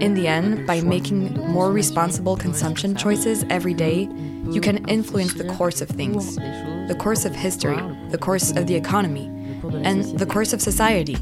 In 0.00 0.14
the 0.14 0.26
end, 0.28 0.66
by 0.66 0.80
making 0.80 1.34
more 1.50 1.72
responsible 1.72 2.36
consumption 2.36 2.96
choices 2.96 3.44
every 3.50 3.74
day, 3.74 4.08
you 4.50 4.60
can 4.60 4.86
influence 4.88 5.34
the 5.34 5.48
course 5.54 5.80
of 5.80 5.88
things, 5.88 6.36
the 6.36 6.96
course 6.98 7.24
of 7.24 7.34
history, 7.34 7.78
the 8.10 8.18
course 8.18 8.50
of 8.52 8.66
the 8.66 8.74
economy, 8.74 9.26
and 9.82 10.04
the 10.18 10.26
course 10.26 10.52
of 10.52 10.60
society. 10.60 11.16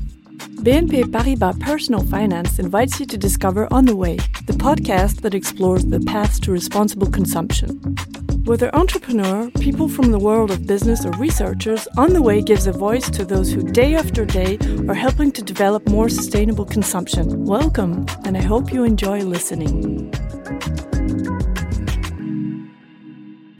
BNP 0.64 1.04
Paribas 1.04 1.58
Personal 1.60 2.04
Finance 2.04 2.58
invites 2.58 2.98
you 2.98 3.06
to 3.06 3.18
discover 3.18 3.68
On 3.72 3.84
the 3.84 3.96
Way, 3.96 4.16
the 4.46 4.54
podcast 4.54 5.20
that 5.20 5.34
explores 5.34 5.84
the 5.84 6.00
paths 6.00 6.40
to 6.40 6.52
responsible 6.52 7.10
consumption. 7.10 7.96
Whether 8.44 8.68
entrepreneur, 8.74 9.50
people 9.58 9.88
from 9.88 10.12
the 10.12 10.18
world 10.18 10.50
of 10.50 10.66
business, 10.66 11.06
or 11.06 11.12
researchers, 11.12 11.88
On 11.96 12.12
the 12.12 12.20
Way 12.20 12.42
gives 12.42 12.66
a 12.66 12.72
voice 12.72 13.08
to 13.08 13.24
those 13.24 13.50
who 13.50 13.62
day 13.62 13.94
after 13.94 14.26
day 14.26 14.58
are 14.86 14.94
helping 14.94 15.32
to 15.32 15.42
develop 15.42 15.88
more 15.88 16.10
sustainable 16.10 16.66
consumption. 16.66 17.46
Welcome, 17.46 18.04
and 18.26 18.36
I 18.36 18.42
hope 18.42 18.70
you 18.70 18.84
enjoy 18.84 19.20
listening. 19.20 20.10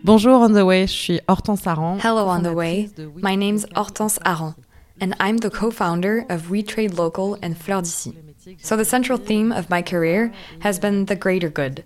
Bonjour 0.05 0.35
On 0.35 0.53
the 0.53 0.67
Way, 0.67 0.85
je 0.85 0.93
suis 0.93 1.21
Hortense 1.27 1.65
Harang. 1.65 1.99
Hello 2.03 2.29
On 2.29 2.43
the 2.43 2.53
Way, 2.53 2.91
my 3.17 3.35
name's 3.35 3.65
Hortense 3.75 4.19
Harang, 4.19 4.55
and 5.01 5.15
I'm 5.19 5.39
the 5.39 5.51
co 5.51 5.71
founder 5.71 6.27
of 6.29 6.51
We 6.51 6.63
Trade 6.63 6.93
Local 6.93 7.39
and 7.41 7.57
Fleurs 7.57 7.85
d'Ici. 7.85 8.19
So, 8.61 8.77
the 8.77 8.85
central 8.85 9.17
theme 9.17 9.51
of 9.51 9.71
my 9.71 9.81
career 9.81 10.31
has 10.59 10.79
been 10.79 11.07
the 11.07 11.17
greater 11.17 11.49
good. 11.49 11.85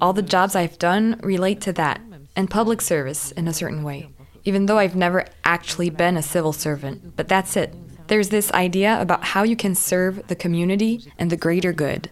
All 0.00 0.12
the 0.12 0.22
jobs 0.22 0.56
I've 0.56 0.76
done 0.80 1.20
relate 1.22 1.60
to 1.60 1.72
that 1.74 2.00
and 2.36 2.50
public 2.50 2.80
service 2.80 3.32
in 3.32 3.48
a 3.48 3.52
certain 3.52 3.82
way, 3.82 4.10
even 4.44 4.66
though 4.66 4.78
I've 4.78 4.96
never 4.96 5.26
actually 5.44 5.90
been 5.90 6.16
a 6.16 6.22
civil 6.22 6.52
servant. 6.52 7.16
But 7.16 7.28
that's 7.28 7.56
it. 7.56 7.74
There's 8.08 8.28
this 8.28 8.52
idea 8.52 9.00
about 9.00 9.24
how 9.24 9.42
you 9.42 9.56
can 9.56 9.74
serve 9.74 10.26
the 10.28 10.36
community 10.36 11.10
and 11.18 11.30
the 11.30 11.36
greater 11.36 11.72
good. 11.72 12.10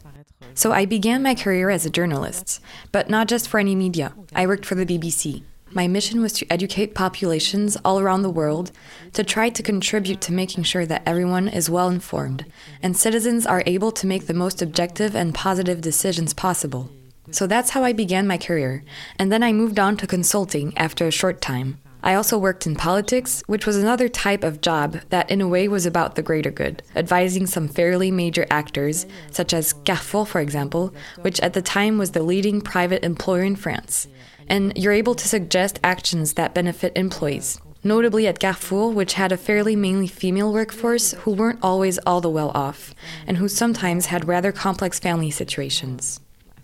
So 0.54 0.72
I 0.72 0.84
began 0.84 1.22
my 1.22 1.34
career 1.34 1.70
as 1.70 1.86
a 1.86 1.90
journalist, 1.90 2.60
but 2.92 3.08
not 3.08 3.28
just 3.28 3.48
for 3.48 3.60
any 3.60 3.74
media. 3.74 4.14
I 4.34 4.46
worked 4.46 4.66
for 4.66 4.74
the 4.74 4.86
BBC. 4.86 5.42
My 5.72 5.86
mission 5.86 6.20
was 6.20 6.32
to 6.34 6.52
educate 6.52 6.96
populations 6.96 7.76
all 7.84 8.00
around 8.00 8.22
the 8.22 8.30
world 8.30 8.72
to 9.12 9.22
try 9.22 9.50
to 9.50 9.62
contribute 9.62 10.20
to 10.22 10.32
making 10.32 10.64
sure 10.64 10.84
that 10.84 11.02
everyone 11.06 11.46
is 11.46 11.70
well 11.70 11.88
informed 11.88 12.44
and 12.82 12.96
citizens 12.96 13.46
are 13.46 13.62
able 13.66 13.92
to 13.92 14.06
make 14.06 14.26
the 14.26 14.34
most 14.34 14.60
objective 14.60 15.14
and 15.14 15.32
positive 15.32 15.80
decisions 15.80 16.34
possible. 16.34 16.90
So 17.30 17.46
that's 17.46 17.70
how 17.70 17.84
I 17.84 17.92
began 17.92 18.26
my 18.26 18.38
career, 18.38 18.82
and 19.18 19.30
then 19.30 19.42
I 19.42 19.52
moved 19.52 19.78
on 19.78 19.96
to 19.98 20.06
consulting 20.06 20.76
after 20.76 21.06
a 21.06 21.12
short 21.12 21.40
time. 21.40 21.78
I 22.02 22.14
also 22.14 22.38
worked 22.38 22.66
in 22.66 22.76
politics, 22.76 23.42
which 23.46 23.66
was 23.66 23.76
another 23.76 24.08
type 24.08 24.42
of 24.42 24.62
job 24.62 25.00
that, 25.10 25.30
in 25.30 25.42
a 25.42 25.48
way, 25.48 25.68
was 25.68 25.84
about 25.84 26.14
the 26.14 26.22
greater 26.22 26.50
good, 26.50 26.82
advising 26.96 27.46
some 27.46 27.68
fairly 27.68 28.10
major 28.10 28.46
actors, 28.50 29.06
such 29.30 29.52
as 29.52 29.74
Carrefour, 29.84 30.24
for 30.24 30.40
example, 30.40 30.94
which 31.20 31.40
at 31.40 31.52
the 31.52 31.60
time 31.60 31.98
was 31.98 32.12
the 32.12 32.22
leading 32.22 32.62
private 32.62 33.04
employer 33.04 33.42
in 33.42 33.54
France. 33.54 34.08
And 34.48 34.72
you're 34.76 34.94
able 34.94 35.14
to 35.14 35.28
suggest 35.28 35.78
actions 35.84 36.32
that 36.34 36.54
benefit 36.54 36.96
employees, 36.96 37.60
notably 37.84 38.26
at 38.26 38.38
Carrefour, 38.38 38.90
which 38.92 39.14
had 39.14 39.30
a 39.30 39.36
fairly 39.36 39.76
mainly 39.76 40.06
female 40.06 40.52
workforce 40.52 41.12
who 41.12 41.32
weren't 41.32 41.60
always 41.62 41.98
all 41.98 42.22
the 42.22 42.30
well 42.30 42.50
off, 42.54 42.94
and 43.26 43.36
who 43.36 43.46
sometimes 43.46 44.06
had 44.06 44.26
rather 44.26 44.52
complex 44.52 44.98
family 44.98 45.30
situations. 45.30 46.20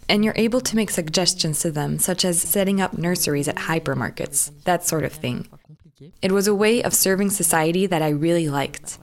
And 0.08 0.24
you're 0.24 0.34
able 0.36 0.60
to 0.60 0.76
make 0.76 0.90
suggestions 0.90 1.60
to 1.60 1.70
them, 1.70 1.98
such 1.98 2.24
as 2.24 2.40
setting 2.40 2.80
up 2.80 2.96
nurseries 2.96 3.48
at 3.48 3.56
hypermarkets, 3.56 4.52
that 4.64 4.86
sort 4.86 5.04
of 5.04 5.12
thing. 5.12 5.48
It 6.22 6.32
was 6.32 6.46
a 6.46 6.54
way 6.54 6.82
of 6.82 6.94
serving 6.94 7.30
society 7.30 7.86
that 7.86 8.02
I 8.02 8.10
really 8.10 8.48
liked. 8.48 8.98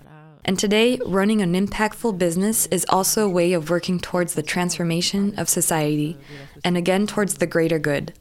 And 0.45 0.59
today, 0.59 0.99
running 1.05 1.41
an 1.41 1.53
impactful 1.53 2.17
business 2.17 2.65
is 2.65 2.85
also 2.89 3.25
a 3.25 3.29
way 3.29 3.53
of 3.53 3.69
working 3.69 3.99
towards 3.99 4.33
the 4.33 4.43
transformation 4.43 5.33
of 5.37 5.47
society 5.47 6.17
and 6.65 6.75
again 6.75 7.07
towards 7.07 7.35
the 7.35 7.47
greater 7.47 7.79
good. 7.79 8.13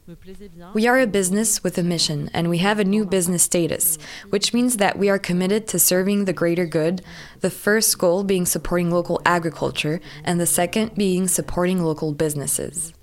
We 0.73 0.87
are 0.87 0.99
a 0.99 1.07
business 1.07 1.63
with 1.63 1.77
a 1.77 1.83
mission, 1.83 2.29
and 2.33 2.49
we 2.49 2.59
have 2.59 2.79
a 2.79 2.85
new 2.85 3.05
business 3.05 3.43
status, 3.43 3.97
which 4.29 4.53
means 4.53 4.77
that 4.77 4.97
we 4.97 5.09
are 5.09 5.19
committed 5.19 5.67
to 5.69 5.79
serving 5.79 6.23
the 6.25 6.33
greater 6.33 6.65
good, 6.65 7.01
the 7.41 7.49
first 7.49 7.97
goal 7.97 8.23
being 8.23 8.45
supporting 8.45 8.89
local 8.89 9.21
agriculture, 9.25 9.99
and 10.23 10.39
the 10.39 10.45
second 10.45 10.95
being 10.95 11.27
supporting 11.27 11.83
local 11.83 12.13
businesses. 12.13 12.93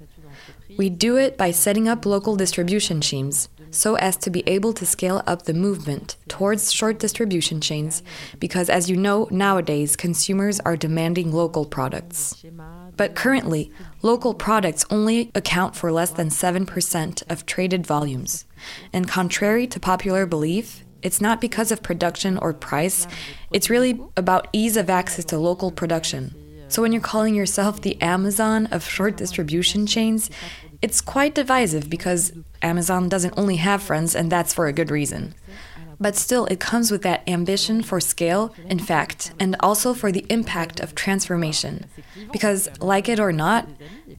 We 0.78 0.88
do 0.88 1.18
it 1.18 1.36
by 1.36 1.50
setting 1.50 1.88
up 1.88 2.06
local 2.06 2.36
distribution 2.36 3.02
schemes 3.02 3.48
so 3.70 3.94
as 3.96 4.16
to 4.18 4.30
be 4.30 4.42
able 4.48 4.72
to 4.74 4.86
scale 4.86 5.22
up 5.26 5.42
the 5.42 5.54
movement 5.54 6.16
towards 6.28 6.72
short 6.72 6.98
distribution 6.98 7.60
chains, 7.60 8.02
because 8.38 8.68
as 8.68 8.90
you 8.90 8.96
know, 8.96 9.28
nowadays 9.30 9.96
consumers 9.96 10.60
are 10.60 10.76
demanding 10.76 11.32
local 11.32 11.64
products. 11.64 12.44
But 12.96 13.14
currently, 13.14 13.70
local 14.02 14.34
products 14.34 14.84
only 14.90 15.30
account 15.34 15.74
for 15.76 15.92
less 15.92 16.10
than 16.10 16.28
7% 16.28 17.22
of 17.30 17.46
traded 17.46 17.86
volumes. 17.86 18.44
And 18.92 19.08
contrary 19.08 19.66
to 19.68 19.80
popular 19.80 20.26
belief, 20.26 20.84
it's 21.02 21.20
not 21.20 21.40
because 21.40 21.72
of 21.72 21.82
production 21.82 22.36
or 22.38 22.52
price, 22.52 23.06
it's 23.52 23.70
really 23.70 24.00
about 24.16 24.48
ease 24.52 24.76
of 24.76 24.90
access 24.90 25.24
to 25.26 25.38
local 25.38 25.70
production. 25.70 26.34
So 26.68 26.82
when 26.82 26.92
you're 26.92 27.02
calling 27.02 27.34
yourself 27.34 27.80
the 27.80 28.00
Amazon 28.00 28.66
of 28.66 28.84
short 28.84 29.16
distribution 29.16 29.86
chains, 29.86 30.30
it's 30.82 31.00
quite 31.00 31.34
divisive 31.34 31.90
because 31.90 32.32
Amazon 32.62 33.08
doesn't 33.08 33.34
only 33.36 33.56
have 33.56 33.82
friends, 33.82 34.14
and 34.14 34.30
that's 34.30 34.54
for 34.54 34.66
a 34.66 34.72
good 34.72 34.90
reason. 34.90 35.34
But 36.02 36.16
still, 36.16 36.46
it 36.46 36.60
comes 36.60 36.90
with 36.90 37.02
that 37.02 37.28
ambition 37.28 37.82
for 37.82 38.00
scale, 38.00 38.54
in 38.66 38.78
fact, 38.78 39.32
and 39.38 39.54
also 39.60 39.92
for 39.92 40.10
the 40.10 40.24
impact 40.30 40.80
of 40.80 40.94
transformation. 40.94 41.84
Because, 42.32 42.70
like 42.80 43.06
it 43.06 43.20
or 43.20 43.32
not, 43.32 43.68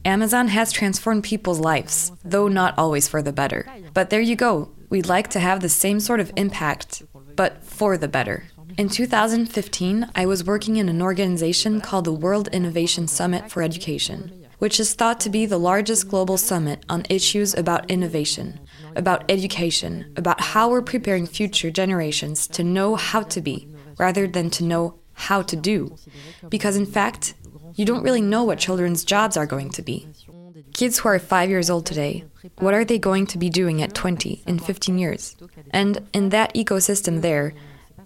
Amazon 0.04 0.48
has 0.48 0.70
transformed 0.70 1.24
people's 1.24 1.58
lives, 1.58 2.12
though 2.24 2.46
not 2.46 2.78
always 2.78 3.08
for 3.08 3.20
the 3.20 3.32
better. 3.32 3.66
But 3.92 4.10
there 4.10 4.20
you 4.20 4.36
go. 4.36 4.70
We'd 4.90 5.08
like 5.08 5.28
to 5.30 5.40
have 5.40 5.60
the 5.60 5.68
same 5.68 5.98
sort 5.98 6.20
of 6.20 6.32
impact, 6.36 7.02
but 7.34 7.64
for 7.64 7.98
the 7.98 8.08
better. 8.08 8.44
In 8.78 8.88
2015, 8.88 10.08
I 10.14 10.24
was 10.24 10.44
working 10.44 10.76
in 10.76 10.88
an 10.88 11.02
organization 11.02 11.80
called 11.80 12.04
the 12.04 12.12
World 12.12 12.48
Innovation 12.48 13.08
Summit 13.08 13.50
for 13.50 13.60
Education 13.62 14.41
which 14.62 14.78
is 14.78 14.94
thought 14.94 15.18
to 15.18 15.28
be 15.28 15.44
the 15.44 15.58
largest 15.58 16.06
global 16.06 16.38
summit 16.38 16.84
on 16.88 17.02
issues 17.10 17.52
about 17.52 17.90
innovation, 17.90 18.60
about 18.94 19.28
education, 19.28 20.12
about 20.16 20.40
how 20.40 20.70
we're 20.70 20.80
preparing 20.80 21.26
future 21.26 21.68
generations 21.68 22.46
to 22.46 22.62
know 22.62 22.94
how 22.94 23.22
to 23.22 23.40
be, 23.40 23.68
rather 23.98 24.28
than 24.28 24.48
to 24.48 24.62
know 24.62 24.94
how 25.14 25.42
to 25.42 25.56
do. 25.56 25.96
Because 26.48 26.76
in 26.76 26.86
fact, 26.86 27.34
you 27.74 27.84
don't 27.84 28.04
really 28.04 28.20
know 28.20 28.44
what 28.44 28.60
children's 28.60 29.02
jobs 29.02 29.36
are 29.36 29.46
going 29.46 29.70
to 29.70 29.82
be. 29.82 30.06
Kids 30.74 31.00
who 31.00 31.08
are 31.08 31.18
five 31.18 31.50
years 31.50 31.68
old 31.68 31.84
today, 31.84 32.24
what 32.58 32.72
are 32.72 32.84
they 32.84 33.00
going 33.00 33.26
to 33.26 33.38
be 33.38 33.50
doing 33.50 33.82
at 33.82 33.94
20, 33.94 34.44
in 34.46 34.60
15 34.60 34.96
years? 34.96 35.34
And 35.72 36.06
in 36.12 36.28
that 36.28 36.54
ecosystem 36.54 37.20
there, 37.20 37.52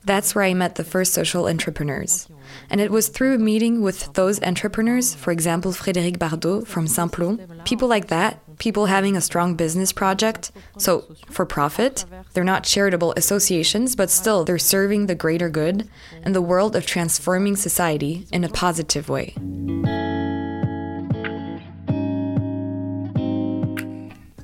that's 0.07 0.35
where 0.35 0.45
I 0.45 0.55
met 0.55 0.77
the 0.77 0.85
first 0.85 1.13
social 1.13 1.49
entrepreneurs. 1.49 2.29
And 2.71 2.81
it 2.81 2.91
was 2.91 3.09
through 3.09 3.35
a 3.35 3.39
meeting 3.39 3.83
with 3.83 4.13
those 4.15 4.43
entrepreneurs, 4.43 5.15
for 5.15 5.31
example, 5.31 5.73
Frédéric 5.73 6.19
Bardeau 6.19 6.67
from 6.67 6.87
Simplon, 6.87 7.63
people 7.65 7.89
like 7.89 8.09
that, 8.09 8.41
people 8.59 8.87
having 8.87 9.17
a 9.17 9.21
strong 9.21 9.55
business 9.55 9.93
project, 9.93 10.53
so 10.79 11.05
for 11.29 11.45
profit, 11.45 12.05
they're 12.33 12.45
not 12.45 12.65
charitable 12.65 13.13
associations, 13.17 13.97
but 13.97 14.11
still 14.11 14.45
they're 14.45 14.59
serving 14.59 15.07
the 15.07 15.15
greater 15.15 15.49
good 15.49 15.89
and 16.23 16.35
the 16.35 16.43
world 16.43 16.75
of 16.77 16.87
transforming 16.87 17.57
society 17.57 18.27
in 18.33 18.45
a 18.45 18.49
positive 18.49 19.09
way. 19.09 19.35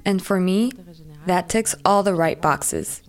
And 0.04 0.22
for 0.22 0.40
me, 0.40 0.72
that 1.26 1.48
ticks 1.48 1.74
all 1.84 2.02
the 2.02 2.14
right 2.14 2.40
boxes. 2.40 3.02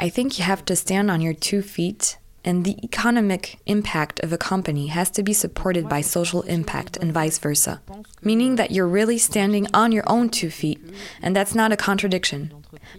I 0.00 0.08
think 0.08 0.38
you 0.38 0.44
have 0.44 0.64
to 0.64 0.76
stand 0.76 1.10
on 1.10 1.20
your 1.20 1.34
two 1.34 1.62
feet 1.62 2.18
and 2.44 2.64
the 2.64 2.76
economic 2.84 3.58
impact 3.66 4.20
of 4.20 4.32
a 4.32 4.38
company 4.38 4.88
has 4.88 5.10
to 5.10 5.22
be 5.22 5.32
supported 5.32 5.88
by 5.88 6.00
social 6.00 6.42
impact 6.42 6.96
and 6.96 7.12
vice 7.12 7.38
versa, 7.38 7.80
meaning 8.22 8.56
that 8.56 8.70
you're 8.70 8.88
really 8.88 9.18
standing 9.18 9.66
on 9.72 9.92
your 9.92 10.04
own 10.06 10.28
two 10.28 10.50
feet, 10.50 10.80
and 11.20 11.34
that's 11.36 11.54
not 11.54 11.72
a 11.72 11.76
contradiction. 11.76 12.52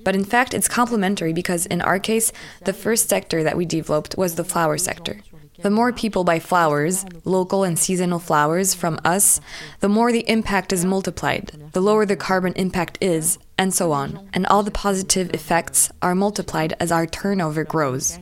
But 0.04 0.16
in 0.16 0.24
fact, 0.24 0.54
it's 0.54 0.68
complementary 0.68 1.34
because 1.34 1.66
in 1.66 1.82
our 1.82 2.00
case, 2.00 2.32
the 2.66 2.74
first 2.74 3.10
sector 3.10 3.44
that 3.44 3.58
we 3.58 3.66
developed 3.66 4.18
was 4.18 4.36
the 4.36 4.44
flower 4.44 4.78
sector. 4.78 5.20
The 5.62 5.70
more 5.70 5.94
people 5.94 6.24
buy 6.24 6.40
flowers, 6.40 7.06
local 7.24 7.64
and 7.64 7.78
seasonal 7.78 8.20
flowers, 8.20 8.74
from 8.74 9.00
us, 9.06 9.40
the 9.80 9.88
more 9.88 10.12
the 10.12 10.28
impact 10.28 10.74
is 10.74 10.84
multiplied, 10.84 11.70
the 11.72 11.82
lower 11.82 12.06
the 12.06 12.16
carbon 12.16 12.54
impact 12.54 12.98
is, 13.00 13.38
and 13.58 13.74
so 13.74 13.92
on. 13.92 14.30
And 14.34 14.46
all 14.48 14.64
the 14.64 14.72
positive 14.72 15.34
effects 15.34 15.92
are 16.02 16.16
multiplied 16.16 16.74
as 16.80 16.92
our 16.92 17.06
turnover 17.06 17.64
grows. 17.64 18.20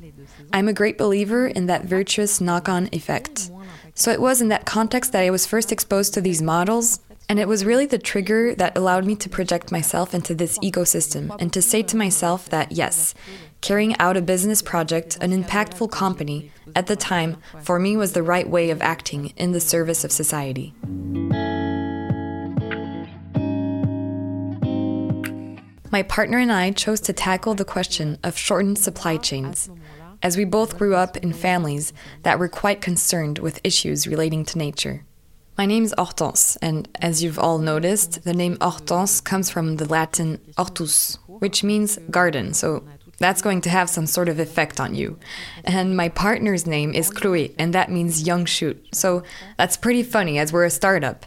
I'm 0.54 0.68
a 0.68 0.74
great 0.74 0.98
believer 0.98 1.48
in 1.48 1.68
that 1.68 1.86
virtuous 1.86 2.42
knock 2.42 2.68
on 2.68 2.90
effect. 2.92 3.50
So 3.94 4.12
it 4.12 4.22
was 4.22 4.42
in 4.42 4.50
that 4.50 4.66
context 4.66 5.12
that 5.12 5.24
I 5.24 5.30
was 5.30 5.46
first 5.46 5.72
exposed 5.72 6.14
to 6.14 6.22
these 6.22 6.42
models, 6.42 7.00
and 7.30 7.40
it 7.40 7.48
was 7.48 7.64
really 7.64 7.86
the 7.86 7.98
trigger 7.98 8.54
that 8.56 8.78
allowed 8.78 9.06
me 9.06 9.16
to 9.16 9.30
project 9.30 9.72
myself 9.72 10.14
into 10.14 10.36
this 10.36 10.60
ecosystem 10.60 11.34
and 11.40 11.54
to 11.54 11.62
say 11.62 11.82
to 11.84 11.96
myself 11.96 12.50
that 12.50 12.74
yes, 12.74 13.14
carrying 13.62 13.98
out 14.00 14.18
a 14.18 14.22
business 14.22 14.62
project, 14.62 15.18
an 15.22 15.32
impactful 15.32 15.92
company, 15.92 16.52
at 16.76 16.88
the 16.88 16.96
time, 16.96 17.38
for 17.62 17.80
me 17.80 17.96
was 17.96 18.14
the 18.14 18.24
right 18.24 18.50
way 18.50 18.70
of 18.70 18.82
acting 18.82 19.28
in 19.38 19.52
the 19.52 19.60
service 19.62 20.04
of 20.04 20.12
society. 20.12 20.74
My 25.92 26.04
partner 26.04 26.38
and 26.38 26.52
I 26.52 26.72
chose 26.72 27.02
to 27.02 27.14
tackle 27.14 27.54
the 27.54 27.66
question 27.66 28.18
of 28.24 28.38
shortened 28.38 28.80
supply 28.80 29.18
chains 29.18 29.70
as 30.22 30.38
we 30.38 30.46
both 30.46 30.78
grew 30.78 30.96
up 30.96 31.18
in 31.18 31.34
families 31.34 31.94
that 32.24 32.40
were 32.40 32.48
quite 32.48 32.82
concerned 32.82 33.40
with 33.40 33.60
issues 33.64 34.08
relating 34.08 34.46
to 34.46 34.58
nature. 34.58 35.04
My 35.58 35.66
name 35.66 35.84
is 35.84 35.94
Hortense, 35.98 36.56
and 36.62 36.88
as 37.02 37.22
you've 37.22 37.38
all 37.38 37.58
noticed, 37.58 38.24
the 38.24 38.34
name 38.34 38.58
Hortense 38.62 39.22
comes 39.22 39.50
from 39.50 39.78
the 39.78 39.86
Latin 39.88 40.40
hortus, 40.58 41.18
which 41.28 41.64
means 41.64 42.00
garden, 42.10 42.54
so 42.54 42.84
that's 43.20 43.42
going 43.42 43.62
to 43.62 43.70
have 43.70 43.90
some 43.90 44.08
sort 44.08 44.30
of 44.30 44.40
effect 44.40 44.80
on 44.80 44.96
you. 44.96 45.20
And 45.64 45.96
my 45.96 46.10
partner's 46.10 46.66
name 46.66 46.94
is 46.94 47.12
Chloe, 47.12 47.54
and 47.60 47.74
that 47.74 47.92
means 47.92 48.26
young 48.26 48.46
shoot, 48.46 48.84
so 48.92 49.24
that's 49.58 49.78
pretty 49.78 50.04
funny 50.04 50.40
as 50.40 50.52
we're 50.52 50.66
a 50.66 50.70
startup. 50.72 51.26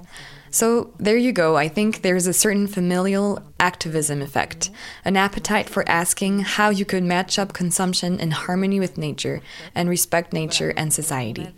So 0.54 0.92
there 0.98 1.16
you 1.16 1.32
go. 1.32 1.56
I 1.56 1.66
think 1.66 2.02
there's 2.02 2.28
a 2.28 2.32
certain 2.32 2.68
familial 2.68 3.42
activism 3.58 4.22
effect, 4.22 4.70
an 5.04 5.16
appetite 5.16 5.68
for 5.68 5.86
asking 5.88 6.38
how 6.40 6.70
you 6.70 6.84
could 6.84 7.02
match 7.02 7.40
up 7.40 7.52
consumption 7.52 8.20
in 8.20 8.30
harmony 8.30 8.78
with 8.78 8.96
nature 8.96 9.40
and 9.74 9.88
respect 9.88 10.32
nature 10.32 10.72
and 10.76 10.92
society. 10.92 11.48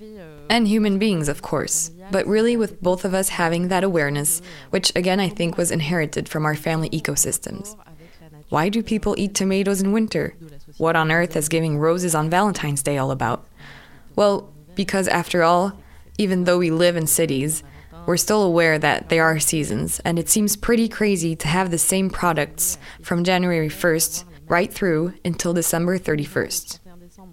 And 0.49 0.67
human 0.67 0.99
beings, 0.99 1.29
of 1.29 1.43
course, 1.43 1.91
but 2.11 2.27
really 2.27 2.57
with 2.57 2.81
both 2.81 3.05
of 3.05 3.13
us 3.13 3.29
having 3.29 3.69
that 3.69 3.85
awareness, 3.85 4.41
which 4.71 4.93
again 4.97 5.21
I 5.21 5.29
think 5.29 5.59
was 5.59 5.71
inherited 5.71 6.27
from 6.27 6.47
our 6.47 6.55
family 6.55 6.89
ecosystems. 6.89 7.77
Why 8.49 8.71
do 8.71 8.83
people 8.83 9.15
eat 9.19 9.35
tomatoes 9.35 9.83
in 9.83 9.93
winter? 9.93 10.35
What 10.79 10.97
on 10.97 11.13
earth 11.13 11.37
is 11.37 11.51
giving 11.51 11.79
roses 11.79 12.15
on 12.15 12.31
Valentine's 12.31 12.83
Day 12.83 12.97
all 12.97 13.11
about? 13.11 13.47
Well, 14.15 14.51
because 14.75 15.07
after 15.07 15.43
all, 15.43 15.79
even 16.17 16.45
though 16.45 16.57
we 16.57 16.71
live 16.71 16.97
in 16.97 17.07
cities, 17.07 17.63
we're 18.07 18.17
still 18.17 18.43
aware 18.43 18.79
that 18.79 19.09
there 19.09 19.25
are 19.25 19.39
seasons, 19.39 20.01
and 20.05 20.19
it 20.19 20.29
seems 20.29 20.57
pretty 20.57 20.89
crazy 20.89 21.35
to 21.37 21.49
have 21.49 21.71
the 21.71 21.79
same 21.79 22.09
products 22.11 22.79
from 23.03 23.25
January 23.25 23.69
1st 23.69 24.25
right 24.49 24.73
through 24.73 25.15
until 25.25 25.53
December 25.53 25.99
31st. 25.99 26.79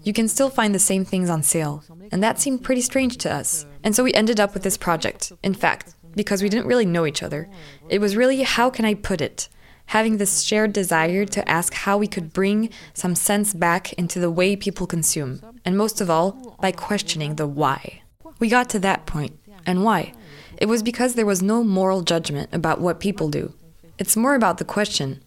You 0.02 0.12
can 0.12 0.28
still 0.28 0.50
find 0.50 0.74
the 0.74 0.78
same 0.78 1.04
things 1.04 1.30
on 1.30 1.42
sale, 1.42 1.82
and 2.12 2.22
that 2.22 2.38
seemed 2.38 2.64
pretty 2.64 2.80
strange 2.80 3.16
to 3.18 3.32
us. 3.32 3.66
And 3.82 3.94
so 3.94 4.04
we 4.04 4.12
ended 4.12 4.40
up 4.40 4.52
with 4.52 4.62
this 4.62 4.76
project. 4.76 5.32
In 5.42 5.54
fact, 5.54 5.94
because 6.14 6.42
we 6.42 6.48
didn't 6.48 6.66
really 6.66 6.86
know 6.86 7.06
each 7.06 7.22
other, 7.22 7.48
it 7.88 8.00
was 8.00 8.16
really 8.16 8.42
how 8.42 8.68
can 8.70 8.84
I 8.84 8.94
put 8.94 9.20
it? 9.20 9.48
Having 9.86 10.16
this 10.16 10.42
shared 10.42 10.72
desire 10.72 11.24
to 11.26 11.48
ask 11.48 11.74
how 11.74 11.98
we 11.98 12.06
could 12.06 12.32
bring 12.32 12.70
some 12.94 13.14
sense 13.14 13.52
back 13.54 13.92
into 13.94 14.18
the 14.18 14.30
way 14.30 14.56
people 14.56 14.86
consume, 14.86 15.40
and 15.64 15.76
most 15.76 16.00
of 16.00 16.10
all, 16.10 16.56
by 16.60 16.72
questioning 16.72 17.36
the 17.36 17.46
why. 17.46 18.02
We 18.38 18.48
got 18.48 18.68
to 18.70 18.78
that 18.80 19.06
point, 19.06 19.38
and 19.66 19.84
why? 19.84 20.14
It 20.56 20.66
was 20.66 20.82
because 20.82 21.14
there 21.14 21.26
was 21.26 21.42
no 21.42 21.64
moral 21.64 22.02
judgment 22.02 22.50
about 22.52 22.80
what 22.80 23.00
people 23.00 23.28
do. 23.28 23.54
It's 23.98 24.16
more 24.16 24.34
about 24.34 24.58
the 24.58 24.64
question. 24.64 25.22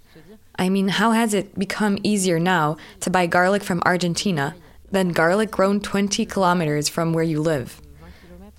I 0.60 0.70
mean, 0.70 0.88
how 0.88 1.12
has 1.12 1.34
it 1.34 1.58
become 1.58 2.00
easier 2.04 2.40
now 2.40 2.78
to 3.02 3.10
buy 3.10 3.28
garlic 3.28 3.64
from 3.64 3.82
Argentina 3.86 4.56
than 4.92 5.10
garlic 5.10 5.52
grown 5.52 5.80
20 5.80 6.26
kilometers 6.26 6.90
from 6.90 7.14
where 7.14 7.24
you 7.24 7.42
live? 7.42 7.82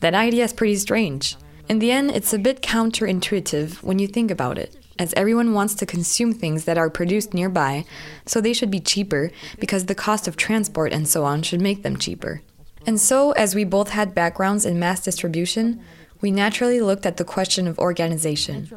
That 0.00 0.14
idea 0.14 0.44
is 0.44 0.52
pretty 0.52 0.76
strange. 0.76 1.36
In 1.68 1.80
the 1.80 1.90
end, 1.90 2.12
it's 2.12 2.32
a 2.32 2.38
bit 2.38 2.62
counterintuitive 2.62 3.82
when 3.82 3.98
you 3.98 4.06
think 4.06 4.30
about 4.30 4.58
it, 4.58 4.76
as 4.98 5.12
everyone 5.14 5.52
wants 5.52 5.74
to 5.74 5.86
consume 5.86 6.32
things 6.32 6.64
that 6.64 6.78
are 6.78 6.88
produced 6.88 7.34
nearby, 7.34 7.84
so 8.24 8.40
they 8.40 8.52
should 8.52 8.70
be 8.70 8.80
cheaper 8.80 9.30
because 9.58 9.86
the 9.86 9.94
cost 9.94 10.28
of 10.28 10.36
transport 10.36 10.92
and 10.92 11.08
so 11.08 11.24
on 11.24 11.42
should 11.42 11.60
make 11.60 11.82
them 11.82 11.98
cheaper. 11.98 12.42
And 12.86 13.00
so, 13.00 13.32
as 13.32 13.54
we 13.54 13.64
both 13.64 13.90
had 13.90 14.14
backgrounds 14.14 14.64
in 14.64 14.78
mass 14.78 15.02
distribution, 15.02 15.84
we 16.20 16.30
naturally 16.30 16.80
looked 16.80 17.06
at 17.06 17.16
the 17.16 17.24
question 17.24 17.66
of 17.66 17.78
organization. 17.78 18.68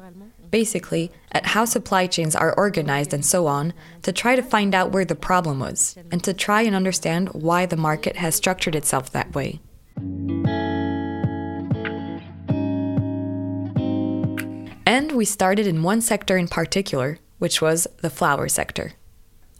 Basically, 0.50 1.12
at 1.32 1.48
how 1.48 1.66
supply 1.66 2.08
chains 2.08 2.36
are 2.36 2.54
organized 2.54 3.14
and 3.14 3.26
so 3.26 3.48
on, 3.48 3.74
to 4.02 4.12
try 4.12 4.36
to 4.36 4.44
find 4.44 4.76
out 4.76 4.92
where 4.92 5.06
the 5.06 5.16
problem 5.16 5.60
was, 5.60 5.98
and 6.12 6.24
to 6.24 6.34
try 6.34 6.62
and 6.62 6.76
understand 6.76 7.30
why 7.30 7.66
the 7.66 7.78
market 7.78 8.18
has 8.18 8.36
structured 8.36 8.76
itself 8.76 9.12
that 9.12 9.34
way. 9.34 9.60
And 14.86 15.14
we 15.14 15.24
started 15.24 15.68
in 15.68 15.84
one 15.84 16.02
sector 16.02 16.36
in 16.38 16.50
particular, 16.50 17.20
which 17.40 17.62
was 17.62 17.88
the 18.02 18.10
flower 18.10 18.50
sector. 18.50 18.94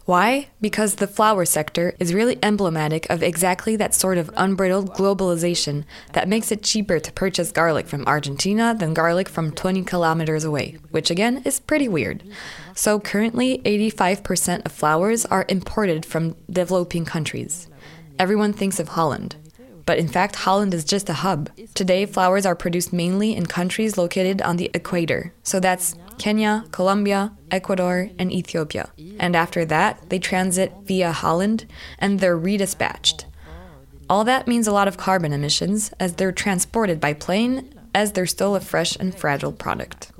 Why? 0.04 0.48
Because 0.60 0.96
the 0.96 1.06
flower 1.06 1.44
sector 1.44 1.94
is 2.00 2.12
really 2.12 2.36
emblematic 2.42 3.08
of 3.08 3.22
exactly 3.22 3.76
that 3.76 3.94
sort 3.94 4.18
of 4.18 4.30
unbridled 4.36 4.94
globalization 4.94 5.84
that 6.12 6.28
makes 6.28 6.50
it 6.50 6.64
cheaper 6.64 6.98
to 6.98 7.12
purchase 7.12 7.52
garlic 7.52 7.86
from 7.86 8.04
Argentina 8.06 8.74
than 8.76 8.94
garlic 8.94 9.28
from 9.28 9.52
20 9.52 9.84
kilometers 9.84 10.42
away, 10.42 10.76
which 10.90 11.10
again 11.10 11.40
is 11.44 11.60
pretty 11.60 11.86
weird. 11.88 12.24
So 12.74 12.98
currently, 12.98 13.58
85% 13.64 14.66
of 14.66 14.72
flowers 14.72 15.24
are 15.26 15.46
imported 15.48 16.04
from 16.04 16.34
developing 16.50 17.04
countries. 17.04 17.68
Everyone 18.18 18.52
thinks 18.52 18.80
of 18.80 18.88
Holland. 18.88 19.36
But 19.84 19.98
in 19.98 20.08
fact, 20.08 20.36
Holland 20.36 20.74
is 20.74 20.84
just 20.84 21.08
a 21.08 21.14
hub. 21.14 21.50
Today, 21.74 22.06
flowers 22.06 22.46
are 22.46 22.54
produced 22.54 22.92
mainly 22.92 23.34
in 23.34 23.46
countries 23.46 23.98
located 23.98 24.40
on 24.42 24.56
the 24.56 24.70
equator. 24.74 25.32
So 25.42 25.58
that's 25.60 25.96
Kenya, 26.18 26.64
Colombia, 26.70 27.32
Ecuador, 27.50 28.10
and 28.18 28.32
Ethiopia. 28.32 28.90
And 29.18 29.36
after 29.36 29.64
that, 29.66 30.08
they 30.08 30.18
transit 30.18 30.72
via 30.84 31.12
Holland 31.12 31.66
and 31.98 32.20
they're 32.20 32.38
redispatched. 32.38 33.24
All 34.08 34.24
that 34.24 34.46
means 34.46 34.66
a 34.66 34.72
lot 34.72 34.88
of 34.88 34.96
carbon 34.96 35.32
emissions 35.32 35.92
as 35.98 36.14
they're 36.14 36.32
transported 36.32 37.00
by 37.00 37.14
plane 37.14 37.72
as 37.94 38.12
they're 38.12 38.26
still 38.26 38.54
a 38.54 38.60
fresh 38.60 38.96
and 38.96 39.14
fragile 39.14 39.52
product. 39.52 40.12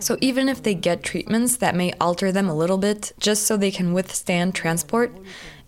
So 0.00 0.16
even 0.20 0.48
if 0.48 0.62
they 0.62 0.74
get 0.74 1.02
treatments 1.02 1.56
that 1.56 1.74
may 1.74 1.92
alter 2.00 2.32
them 2.32 2.48
a 2.48 2.54
little 2.54 2.78
bit 2.78 3.12
just 3.18 3.44
so 3.44 3.56
they 3.56 3.70
can 3.70 3.92
withstand 3.92 4.54
transport, 4.54 5.16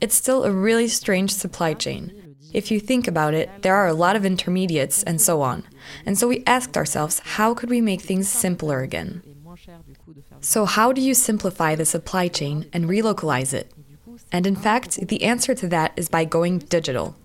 it's 0.00 0.14
still 0.14 0.44
a 0.44 0.50
really 0.50 0.88
strange 0.88 1.32
supply 1.32 1.74
chain. 1.74 2.36
If 2.52 2.70
you 2.70 2.80
think 2.80 3.06
about 3.06 3.34
it, 3.34 3.50
there 3.62 3.74
are 3.74 3.86
a 3.86 3.94
lot 3.94 4.16
of 4.16 4.24
intermediates 4.24 5.02
and 5.02 5.20
so 5.20 5.42
on. 5.42 5.64
And 6.04 6.18
so 6.18 6.28
we 6.28 6.42
asked 6.46 6.76
ourselves, 6.76 7.20
how 7.20 7.54
could 7.54 7.70
we 7.70 7.80
make 7.80 8.00
things 8.00 8.28
simpler 8.28 8.80
again? 8.80 9.22
So, 10.46 10.64
how 10.64 10.92
do 10.92 11.00
you 11.00 11.12
simplify 11.12 11.74
the 11.74 11.84
supply 11.84 12.28
chain 12.28 12.66
and 12.72 12.84
relocalize 12.84 13.52
it? 13.52 13.72
And 14.30 14.46
in 14.46 14.54
fact, 14.54 15.08
the 15.08 15.24
answer 15.24 15.56
to 15.56 15.66
that 15.66 15.92
is 15.96 16.08
by 16.08 16.24
going 16.24 16.60
digital. 16.60 17.16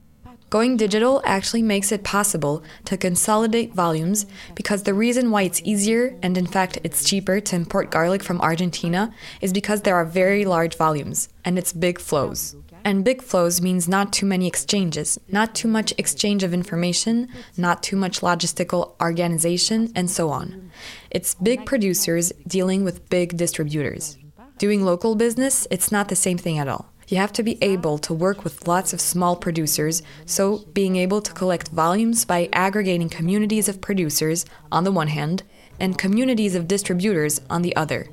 Going 0.49 0.75
digital 0.75 1.21
actually 1.23 1.61
makes 1.61 1.91
it 1.91 2.03
possible 2.03 2.63
to 2.85 2.97
consolidate 2.97 3.75
volumes 3.75 4.25
because 4.55 4.83
the 4.83 4.95
reason 4.95 5.29
why 5.29 5.43
it's 5.43 5.61
easier 5.63 6.17
and 6.23 6.35
in 6.35 6.47
fact 6.47 6.79
it's 6.83 7.07
cheaper 7.07 7.39
to 7.39 7.55
import 7.55 7.91
garlic 7.91 8.23
from 8.23 8.41
Argentina 8.41 9.13
is 9.39 9.53
because 9.53 9.83
there 9.83 9.95
are 9.95 10.03
very 10.03 10.43
large 10.43 10.75
volumes 10.75 11.29
and 11.45 11.59
it's 11.59 11.73
big 11.73 11.99
flows. 11.99 12.55
And 12.83 13.05
big 13.05 13.21
flows 13.21 13.61
means 13.61 13.87
not 13.87 14.11
too 14.11 14.25
many 14.25 14.47
exchanges, 14.47 15.19
not 15.27 15.53
too 15.53 15.67
much 15.67 15.93
exchange 15.99 16.41
of 16.43 16.53
information, 16.53 17.27
not 17.55 17.83
too 17.83 17.95
much 17.95 18.21
logistical 18.21 18.99
organization, 18.99 19.91
and 19.95 20.09
so 20.09 20.29
on. 20.29 20.70
It's 21.09 21.35
big 21.35 21.65
producers 21.65 22.31
dealing 22.47 22.83
with 22.83 23.09
big 23.09 23.37
distributors. 23.37 24.17
Doing 24.57 24.83
local 24.83 25.15
business, 25.15 25.67
it's 25.71 25.91
not 25.91 26.07
the 26.07 26.15
same 26.15 26.37
thing 26.37 26.57
at 26.57 26.67
all. 26.67 26.91
You 27.07 27.17
have 27.17 27.33
to 27.33 27.43
be 27.43 27.57
able 27.61 27.97
to 27.97 28.13
work 28.13 28.43
with 28.43 28.67
lots 28.67 28.93
of 28.93 29.01
small 29.01 29.35
producers, 29.35 30.01
so 30.25 30.59
being 30.73 30.95
able 30.95 31.21
to 31.21 31.33
collect 31.33 31.67
volumes 31.69 32.23
by 32.23 32.47
aggregating 32.53 33.09
communities 33.09 33.67
of 33.67 33.81
producers 33.81 34.45
on 34.71 34.85
the 34.85 34.91
one 34.91 35.09
hand 35.09 35.43
and 35.79 35.97
communities 35.97 36.55
of 36.55 36.67
distributors 36.67 37.41
on 37.49 37.63
the 37.63 37.75
other. 37.75 38.07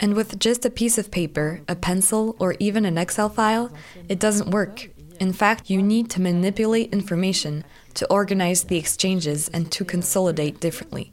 And 0.00 0.14
with 0.14 0.40
just 0.40 0.64
a 0.64 0.70
piece 0.70 0.98
of 0.98 1.10
paper, 1.10 1.60
a 1.68 1.76
pencil, 1.76 2.34
or 2.40 2.56
even 2.58 2.84
an 2.84 2.98
Excel 2.98 3.28
file, 3.28 3.70
it 4.08 4.18
doesn't 4.18 4.50
work. 4.50 4.88
In 5.20 5.32
fact, 5.32 5.70
you 5.70 5.80
need 5.80 6.10
to 6.10 6.20
manipulate 6.20 6.92
information 6.92 7.64
to 7.94 8.10
organize 8.10 8.64
the 8.64 8.78
exchanges 8.78 9.48
and 9.50 9.70
to 9.70 9.84
consolidate 9.84 10.58
differently, 10.58 11.12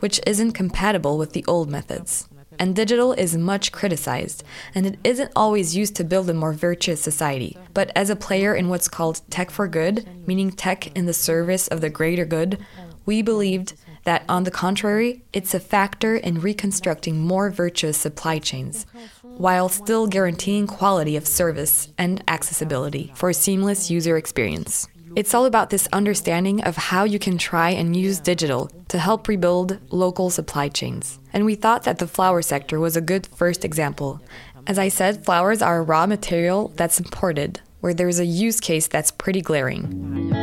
which 0.00 0.20
isn't 0.26 0.52
compatible 0.52 1.18
with 1.18 1.32
the 1.32 1.44
old 1.46 1.70
methods. 1.70 2.28
And 2.58 2.74
digital 2.74 3.12
is 3.12 3.36
much 3.36 3.70
criticized, 3.70 4.42
and 4.74 4.86
it 4.86 4.98
isn't 5.04 5.32
always 5.36 5.76
used 5.76 5.94
to 5.96 6.04
build 6.04 6.30
a 6.30 6.34
more 6.34 6.52
virtuous 6.52 7.00
society. 7.00 7.56
But 7.74 7.90
as 7.94 8.08
a 8.08 8.16
player 8.16 8.54
in 8.54 8.68
what's 8.68 8.88
called 8.88 9.20
tech 9.30 9.50
for 9.50 9.68
good, 9.68 10.08
meaning 10.26 10.50
tech 10.50 10.96
in 10.96 11.06
the 11.06 11.12
service 11.12 11.68
of 11.68 11.80
the 11.80 11.90
greater 11.90 12.24
good, 12.24 12.58
we 13.04 13.20
believed 13.20 13.74
that, 14.04 14.24
on 14.28 14.44
the 14.44 14.50
contrary, 14.50 15.24
it's 15.32 15.52
a 15.52 15.60
factor 15.60 16.16
in 16.16 16.40
reconstructing 16.40 17.18
more 17.18 17.50
virtuous 17.50 17.98
supply 17.98 18.38
chains, 18.38 18.86
while 19.22 19.68
still 19.68 20.06
guaranteeing 20.06 20.66
quality 20.66 21.16
of 21.16 21.26
service 21.26 21.92
and 21.98 22.22
accessibility 22.28 23.12
for 23.14 23.28
a 23.28 23.34
seamless 23.34 23.90
user 23.90 24.16
experience. 24.16 24.88
It's 25.16 25.32
all 25.32 25.46
about 25.46 25.70
this 25.70 25.88
understanding 25.94 26.62
of 26.64 26.76
how 26.76 27.04
you 27.04 27.18
can 27.18 27.38
try 27.38 27.70
and 27.70 27.96
use 27.96 28.20
digital 28.20 28.70
to 28.88 28.98
help 28.98 29.28
rebuild 29.28 29.78
local 29.90 30.28
supply 30.28 30.68
chains. 30.68 31.18
And 31.32 31.46
we 31.46 31.54
thought 31.54 31.84
that 31.84 31.96
the 31.96 32.06
flower 32.06 32.42
sector 32.42 32.78
was 32.78 32.98
a 32.98 33.00
good 33.00 33.26
first 33.28 33.64
example. 33.64 34.20
As 34.66 34.78
I 34.78 34.88
said, 34.88 35.24
flowers 35.24 35.62
are 35.62 35.78
a 35.78 35.82
raw 35.82 36.06
material 36.06 36.70
that's 36.76 37.00
imported, 37.00 37.62
where 37.80 37.94
there's 37.94 38.18
a 38.18 38.26
use 38.26 38.60
case 38.60 38.88
that's 38.88 39.10
pretty 39.10 39.40
glaring. 39.40 40.34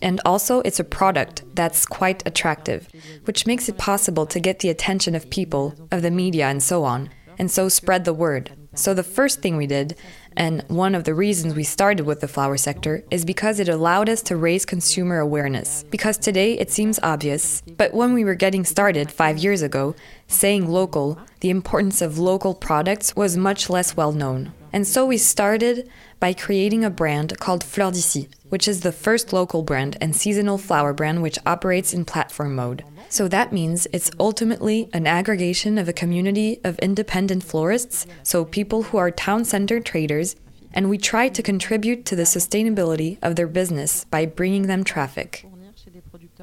And 0.00 0.18
also, 0.24 0.60
it's 0.60 0.80
a 0.80 0.84
product 0.84 1.42
that's 1.54 1.84
quite 1.84 2.26
attractive, 2.26 2.88
which 3.26 3.46
makes 3.46 3.68
it 3.68 3.76
possible 3.76 4.24
to 4.24 4.40
get 4.40 4.60
the 4.60 4.70
attention 4.70 5.14
of 5.14 5.28
people, 5.28 5.74
of 5.92 6.00
the 6.00 6.10
media, 6.10 6.46
and 6.46 6.62
so 6.62 6.84
on, 6.84 7.10
and 7.38 7.50
so 7.50 7.68
spread 7.68 8.06
the 8.06 8.14
word. 8.14 8.52
So, 8.76 8.92
the 8.92 9.04
first 9.04 9.40
thing 9.40 9.56
we 9.56 9.68
did, 9.68 9.96
and 10.36 10.64
one 10.68 10.94
of 10.94 11.04
the 11.04 11.14
reasons 11.14 11.54
we 11.54 11.64
started 11.64 12.06
with 12.06 12.20
the 12.20 12.28
flower 12.28 12.56
sector, 12.56 13.04
is 13.10 13.24
because 13.24 13.60
it 13.60 13.68
allowed 13.68 14.08
us 14.08 14.22
to 14.22 14.36
raise 14.36 14.64
consumer 14.64 15.18
awareness. 15.18 15.84
Because 15.90 16.18
today 16.18 16.58
it 16.58 16.70
seems 16.70 17.00
obvious, 17.02 17.62
but 17.76 17.94
when 17.94 18.12
we 18.12 18.24
were 18.24 18.34
getting 18.34 18.64
started 18.64 19.10
five 19.10 19.38
years 19.38 19.62
ago, 19.62 19.94
saying 20.26 20.68
local, 20.68 21.18
the 21.40 21.50
importance 21.50 22.00
of 22.00 22.18
local 22.18 22.54
products 22.54 23.14
was 23.14 23.36
much 23.36 23.70
less 23.70 23.96
well 23.96 24.12
known. 24.12 24.52
And 24.72 24.86
so 24.86 25.06
we 25.06 25.18
started 25.18 25.88
by 26.18 26.32
creating 26.32 26.84
a 26.84 26.90
brand 26.90 27.38
called 27.38 27.62
Fleurs 27.62 27.92
d'Ici, 27.92 28.28
which 28.48 28.66
is 28.66 28.80
the 28.80 28.92
first 28.92 29.32
local 29.32 29.62
brand 29.62 29.96
and 30.00 30.16
seasonal 30.16 30.58
flower 30.58 30.92
brand 30.92 31.22
which 31.22 31.38
operates 31.46 31.94
in 31.94 32.04
platform 32.04 32.56
mode. 32.56 32.82
So 33.14 33.28
that 33.28 33.52
means 33.52 33.86
it's 33.92 34.10
ultimately 34.18 34.90
an 34.92 35.06
aggregation 35.06 35.78
of 35.78 35.88
a 35.88 35.92
community 35.92 36.58
of 36.64 36.80
independent 36.80 37.44
florists, 37.44 38.08
so 38.24 38.44
people 38.44 38.82
who 38.82 38.96
are 38.98 39.12
town 39.12 39.44
center 39.44 39.78
traders, 39.78 40.34
and 40.72 40.90
we 40.90 40.98
try 40.98 41.28
to 41.28 41.40
contribute 41.40 42.04
to 42.06 42.16
the 42.16 42.24
sustainability 42.24 43.18
of 43.22 43.36
their 43.36 43.46
business 43.46 44.04
by 44.06 44.26
bringing 44.26 44.66
them 44.66 44.82
traffic. 44.82 45.46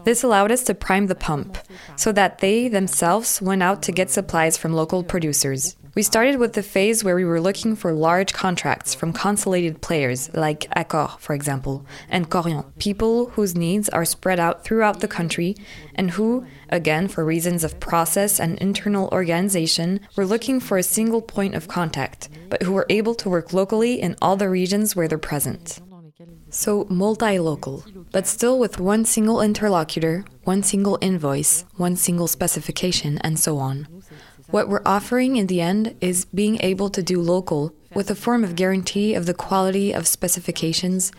This 0.06 0.24
allowed 0.24 0.50
us 0.50 0.64
to 0.64 0.74
prime 0.74 1.08
the 1.08 1.14
pump 1.28 1.58
so 1.98 2.14
that 2.14 2.40
they 2.40 2.70
themselves 2.70 3.42
went 3.42 3.64
out 3.64 3.82
to 3.84 3.92
get 3.92 4.10
supplies 4.10 4.56
from 4.56 4.72
local 4.72 5.04
producers. 5.04 5.76
We 5.94 6.04
started 6.04 6.38
with 6.38 6.54
the 6.54 6.64
phase 6.64 7.04
where 7.04 7.18
we 7.18 7.26
were 7.26 7.42
looking 7.42 7.76
for 7.76 7.92
large 7.92 8.32
contracts 8.32 8.96
from 8.96 9.12
consolidated 9.12 9.82
players 9.82 10.34
like 10.34 10.70
Accor, 10.74 11.20
for 11.20 11.34
example, 11.34 11.86
and 12.08 12.30
Korian, 12.30 12.64
people 12.80 13.32
whose 13.32 13.58
needs 13.58 13.90
are 13.90 14.06
spread 14.06 14.40
out 14.40 14.64
throughout 14.64 15.02
the 15.02 15.10
country 15.10 15.54
and 15.94 16.12
who, 16.12 16.46
again 16.70 17.10
for 17.10 17.26
reasons 17.26 17.66
of 17.66 17.82
process 17.82 18.40
and 18.40 18.58
internal 18.60 19.10
organization, 19.12 20.00
were 20.16 20.26
looking 20.26 20.62
for 20.62 20.78
a 20.78 20.84
single 20.84 21.22
point 21.22 21.56
of 21.56 21.68
contact, 21.68 22.30
but 22.48 22.64
who 22.64 22.72
were 22.72 22.86
able 22.88 23.14
to 23.16 23.30
work 23.30 23.52
locally 23.52 24.00
in 24.00 24.16
all 24.22 24.38
the 24.38 24.48
regions 24.48 24.96
where 24.96 25.10
they're 25.10 25.18
present. 25.18 25.82
So 26.50 26.86
multi 26.90 27.38
local, 27.38 27.84
but 28.12 28.28
still 28.28 28.58
with 28.58 28.80
one 28.80 29.04
single 29.04 29.42
interlocutor, 29.42 30.24
one 30.46 30.64
single 30.64 30.98
invoice, 31.02 31.66
one 31.76 31.98
single 31.98 32.28
specification, 32.28 33.18
and 33.20 33.38
so 33.38 33.58
on. 33.58 33.88
What 34.52 34.68
we're 34.68 34.82
offering 34.86 35.38
in 35.38 35.48
the 35.48 35.62
end 35.62 35.96
is 36.02 36.26
being 36.26 36.60
able 36.62 36.90
to 36.90 37.02
do 37.02 37.22
local 37.22 37.74
with 37.96 38.12
a 38.12 38.16
form 38.16 38.44
of 38.44 38.58
guarantee 38.58 39.14
of 39.14 39.26
the 39.26 39.34
quality 39.34 39.94
of 39.94 40.08
specifications, 40.08 41.14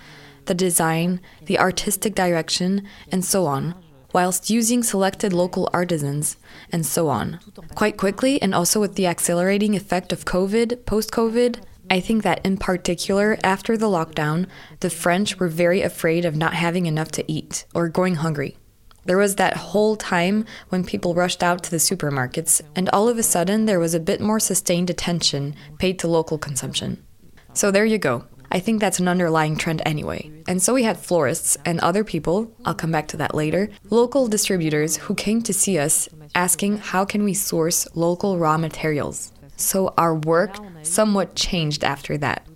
the 0.44 0.54
design, 0.54 1.18
the 1.46 1.58
artistic 1.58 2.14
direction, 2.14 2.86
and 3.10 3.24
so 3.24 3.46
on, 3.46 3.74
whilst 4.12 4.50
using 4.50 4.82
selected 4.82 5.32
local 5.32 5.70
artisans, 5.72 6.36
and 6.70 6.84
so 6.84 7.08
on. 7.08 7.40
Quite 7.74 7.96
quickly, 7.96 8.40
and 8.42 8.54
also 8.54 8.80
with 8.80 8.96
the 8.96 9.06
accelerating 9.06 9.74
effect 9.74 10.12
of 10.12 10.26
COVID, 10.26 10.84
post 10.84 11.10
COVID, 11.10 11.62
I 11.90 12.00
think 12.00 12.22
that 12.24 12.44
in 12.44 12.58
particular, 12.58 13.38
after 13.42 13.78
the 13.78 13.86
lockdown, 13.86 14.46
the 14.80 14.90
French 14.90 15.38
were 15.38 15.48
very 15.48 15.80
afraid 15.80 16.26
of 16.26 16.36
not 16.36 16.52
having 16.52 16.84
enough 16.84 17.10
to 17.12 17.32
eat 17.32 17.64
or 17.74 17.88
going 17.88 18.16
hungry. 18.16 18.58
There 19.04 19.18
was 19.18 19.36
that 19.36 19.56
whole 19.56 19.96
time 19.96 20.44
when 20.68 20.84
people 20.84 21.14
rushed 21.14 21.42
out 21.42 21.64
to 21.64 21.70
the 21.70 21.78
supermarkets, 21.78 22.60
and 22.76 22.88
all 22.90 23.08
of 23.08 23.18
a 23.18 23.22
sudden 23.22 23.66
there 23.66 23.80
was 23.80 23.94
a 23.94 24.00
bit 24.00 24.20
more 24.20 24.38
sustained 24.38 24.90
attention 24.90 25.56
paid 25.78 25.98
to 25.98 26.08
local 26.08 26.38
consumption. 26.38 27.04
So 27.52 27.70
there 27.70 27.84
you 27.84 27.98
go. 27.98 28.24
I 28.52 28.60
think 28.60 28.80
that's 28.80 29.00
an 29.00 29.08
underlying 29.08 29.56
trend 29.56 29.82
anyway. 29.84 30.30
And 30.46 30.62
so 30.62 30.74
we 30.74 30.82
had 30.82 30.98
florists 30.98 31.56
and 31.64 31.80
other 31.80 32.04
people, 32.04 32.52
I'll 32.64 32.74
come 32.74 32.92
back 32.92 33.08
to 33.08 33.16
that 33.16 33.34
later, 33.34 33.70
local 33.90 34.28
distributors 34.28 34.98
who 34.98 35.14
came 35.14 35.42
to 35.42 35.54
see 35.54 35.78
us 35.78 36.08
asking 36.34 36.78
how 36.78 37.04
can 37.04 37.24
we 37.24 37.34
source 37.34 37.88
local 37.94 38.38
raw 38.38 38.58
materials. 38.58 39.32
So 39.56 39.94
our 39.96 40.14
work 40.14 40.56
somewhat 40.82 41.34
changed 41.34 41.82
after 41.82 42.18
that. 42.18 42.46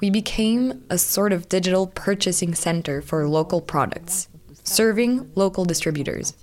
We 0.00 0.08
became 0.08 0.84
a 0.88 0.98
sort 0.98 1.32
of 1.32 1.48
digital 1.48 1.88
purchasing 1.88 2.54
center 2.54 3.02
for 3.02 3.28
local 3.28 3.60
products 3.60 4.28
serving 4.64 5.30
local 5.34 5.64
distributors. 5.64 6.34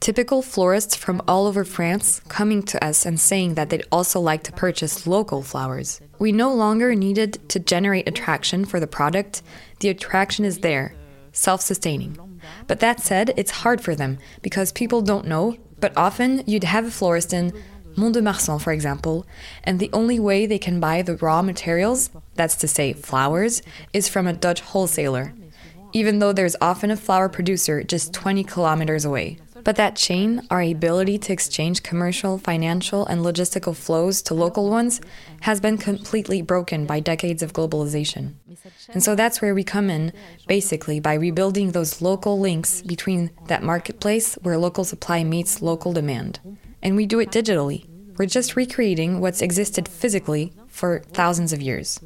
Typical 0.00 0.40
florists 0.40 0.96
from 0.96 1.20
all 1.28 1.46
over 1.46 1.62
France 1.62 2.22
coming 2.26 2.62
to 2.62 2.82
us 2.82 3.04
and 3.04 3.20
saying 3.20 3.54
that 3.54 3.68
they'd 3.68 3.84
also 3.92 4.18
like 4.18 4.42
to 4.42 4.52
purchase 4.52 5.06
local 5.06 5.42
flowers. 5.42 6.00
We 6.18 6.32
no 6.32 6.54
longer 6.54 6.94
needed 6.94 7.38
to 7.50 7.60
generate 7.60 8.08
attraction 8.08 8.64
for 8.64 8.80
the 8.80 8.86
product, 8.86 9.42
the 9.80 9.90
attraction 9.90 10.46
is 10.46 10.60
there, 10.60 10.94
self 11.32 11.60
sustaining. 11.60 12.18
But 12.66 12.80
that 12.80 13.00
said, 13.00 13.34
it's 13.36 13.50
hard 13.50 13.82
for 13.82 13.94
them 13.94 14.18
because 14.40 14.72
people 14.72 15.02
don't 15.02 15.26
know, 15.26 15.58
but 15.78 15.92
often 15.98 16.42
you'd 16.46 16.64
have 16.64 16.86
a 16.86 16.90
florist 16.90 17.34
in 17.34 17.52
Mont 17.94 18.14
de 18.14 18.22
Marsan, 18.22 18.58
for 18.60 18.72
example, 18.72 19.26
and 19.64 19.78
the 19.78 19.90
only 19.92 20.18
way 20.18 20.46
they 20.46 20.58
can 20.58 20.80
buy 20.80 21.02
the 21.02 21.16
raw 21.16 21.42
materials, 21.42 22.08
that's 22.36 22.56
to 22.56 22.68
say 22.68 22.94
flowers, 22.94 23.60
is 23.92 24.08
from 24.08 24.26
a 24.26 24.32
Dutch 24.32 24.60
wholesaler 24.60 25.34
even 25.92 26.18
though 26.18 26.32
there's 26.32 26.56
often 26.60 26.90
a 26.90 26.96
flower 26.96 27.28
producer 27.28 27.82
just 27.82 28.12
20 28.12 28.44
kilometers 28.44 29.04
away. 29.04 29.38
But 29.64 29.76
that 29.76 29.96
chain, 29.96 30.42
our 30.50 30.62
ability 30.62 31.18
to 31.18 31.32
exchange 31.32 31.82
commercial, 31.82 32.38
financial, 32.38 33.06
and 33.06 33.20
logistical 33.20 33.76
flows 33.76 34.22
to 34.22 34.34
local 34.34 34.70
ones, 34.70 35.00
has 35.42 35.60
been 35.60 35.76
completely 35.76 36.42
broken 36.42 36.86
by 36.86 37.00
decades 37.00 37.42
of 37.42 37.52
globalization. 37.52 38.34
And 38.88 39.02
so 39.02 39.14
that's 39.14 39.42
where 39.42 39.54
we 39.54 39.64
come 39.64 39.90
in, 39.90 40.12
basically, 40.46 41.00
by 41.00 41.14
rebuilding 41.14 41.72
those 41.72 42.00
local 42.00 42.38
links 42.38 42.82
between 42.82 43.30
that 43.48 43.62
marketplace 43.62 44.34
where 44.36 44.58
local 44.58 44.84
supply 44.84 45.24
meets 45.24 45.62
local 45.62 45.92
demand. 45.92 46.40
And 46.82 46.96
we 46.96 47.06
do 47.06 47.20
it 47.20 47.30
digitally. 47.30 47.86
We're 48.16 48.26
just 48.26 48.56
recreating 48.56 49.20
what's 49.20 49.42
existed 49.42 49.88
physically 49.88 50.52
for 50.68 51.00
thousands 51.00 51.52
of 51.52 51.62
years. 51.62 52.00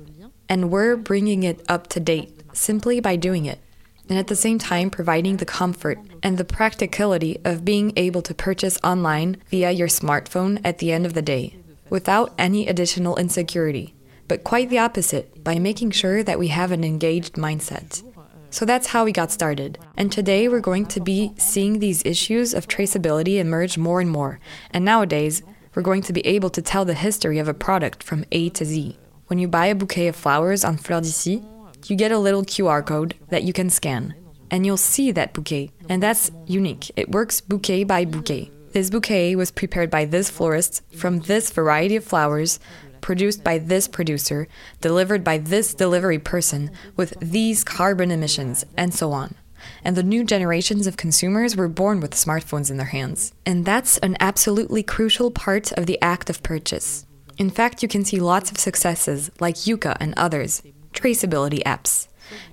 And 0.48 0.70
we're 0.70 0.96
bringing 0.96 1.42
it 1.42 1.64
up 1.68 1.86
to 1.88 2.00
date 2.00 2.40
simply 2.52 3.00
by 3.00 3.16
doing 3.16 3.46
it 3.46 3.60
and 4.08 4.18
at 4.18 4.26
the 4.26 4.36
same 4.36 4.58
time 4.58 4.90
providing 4.90 5.36
the 5.36 5.44
comfort 5.44 5.98
and 6.22 6.38
the 6.38 6.44
practicality 6.44 7.38
of 7.44 7.64
being 7.64 7.92
able 7.96 8.22
to 8.22 8.34
purchase 8.34 8.78
online 8.84 9.36
via 9.50 9.70
your 9.70 9.88
smartphone 9.88 10.60
at 10.64 10.78
the 10.78 10.92
end 10.92 11.06
of 11.06 11.14
the 11.14 11.22
day, 11.22 11.56
without 11.90 12.34
any 12.38 12.66
additional 12.66 13.16
insecurity, 13.16 13.94
but 14.28 14.44
quite 14.44 14.70
the 14.70 14.78
opposite 14.78 15.42
by 15.44 15.58
making 15.58 15.90
sure 15.90 16.22
that 16.22 16.38
we 16.38 16.48
have 16.48 16.72
an 16.72 16.84
engaged 16.84 17.34
mindset. 17.34 18.02
So 18.50 18.64
that's 18.64 18.86
how 18.88 19.04
we 19.04 19.10
got 19.10 19.32
started. 19.32 19.78
And 19.96 20.12
today 20.12 20.46
we're 20.46 20.60
going 20.60 20.86
to 20.86 21.00
be 21.00 21.32
seeing 21.36 21.80
these 21.80 22.04
issues 22.04 22.54
of 22.54 22.68
traceability 22.68 23.38
emerge 23.38 23.76
more 23.76 24.00
and 24.00 24.08
more. 24.08 24.38
And 24.70 24.84
nowadays, 24.84 25.42
we're 25.74 25.82
going 25.82 26.02
to 26.02 26.12
be 26.12 26.24
able 26.24 26.50
to 26.50 26.62
tell 26.62 26.84
the 26.84 26.94
history 26.94 27.40
of 27.40 27.48
a 27.48 27.54
product 27.54 28.04
from 28.04 28.24
A 28.30 28.50
to 28.50 28.64
Z. 28.64 28.96
When 29.26 29.40
you 29.40 29.48
buy 29.48 29.66
a 29.66 29.74
bouquet 29.74 30.06
of 30.06 30.14
flowers 30.14 30.64
on 30.64 30.76
Fleurs 30.76 31.02
d'Ici, 31.02 31.42
you 31.90 31.96
get 31.96 32.12
a 32.12 32.18
little 32.18 32.44
QR 32.44 32.84
code 32.84 33.14
that 33.28 33.42
you 33.42 33.52
can 33.52 33.70
scan, 33.70 34.14
and 34.50 34.64
you'll 34.64 34.76
see 34.76 35.10
that 35.12 35.32
bouquet. 35.32 35.70
And 35.88 36.02
that's 36.02 36.30
unique. 36.46 36.90
It 36.96 37.10
works 37.10 37.40
bouquet 37.40 37.84
by 37.84 38.04
bouquet. 38.04 38.50
This 38.72 38.90
bouquet 38.90 39.36
was 39.36 39.50
prepared 39.50 39.90
by 39.90 40.04
this 40.04 40.30
florist 40.30 40.82
from 40.94 41.20
this 41.20 41.50
variety 41.50 41.96
of 41.96 42.04
flowers, 42.04 42.58
produced 43.00 43.44
by 43.44 43.58
this 43.58 43.86
producer, 43.86 44.48
delivered 44.80 45.22
by 45.22 45.38
this 45.38 45.74
delivery 45.74 46.18
person, 46.18 46.70
with 46.96 47.14
these 47.20 47.62
carbon 47.62 48.10
emissions, 48.10 48.64
and 48.76 48.94
so 48.94 49.12
on. 49.12 49.34
And 49.84 49.96
the 49.96 50.02
new 50.02 50.24
generations 50.24 50.86
of 50.86 50.96
consumers 50.96 51.56
were 51.56 51.68
born 51.68 52.00
with 52.00 52.12
smartphones 52.12 52.70
in 52.70 52.76
their 52.76 52.86
hands. 52.86 53.32
And 53.46 53.64
that's 53.64 53.98
an 53.98 54.16
absolutely 54.20 54.82
crucial 54.82 55.30
part 55.30 55.72
of 55.72 55.86
the 55.86 56.00
act 56.02 56.28
of 56.30 56.42
purchase. 56.42 57.06
In 57.36 57.50
fact, 57.50 57.82
you 57.82 57.88
can 57.88 58.04
see 58.04 58.20
lots 58.20 58.50
of 58.50 58.58
successes, 58.58 59.30
like 59.40 59.56
Yuka 59.56 59.96
and 60.00 60.14
others, 60.16 60.62
traceability 60.94 61.62
apps. 61.64 62.08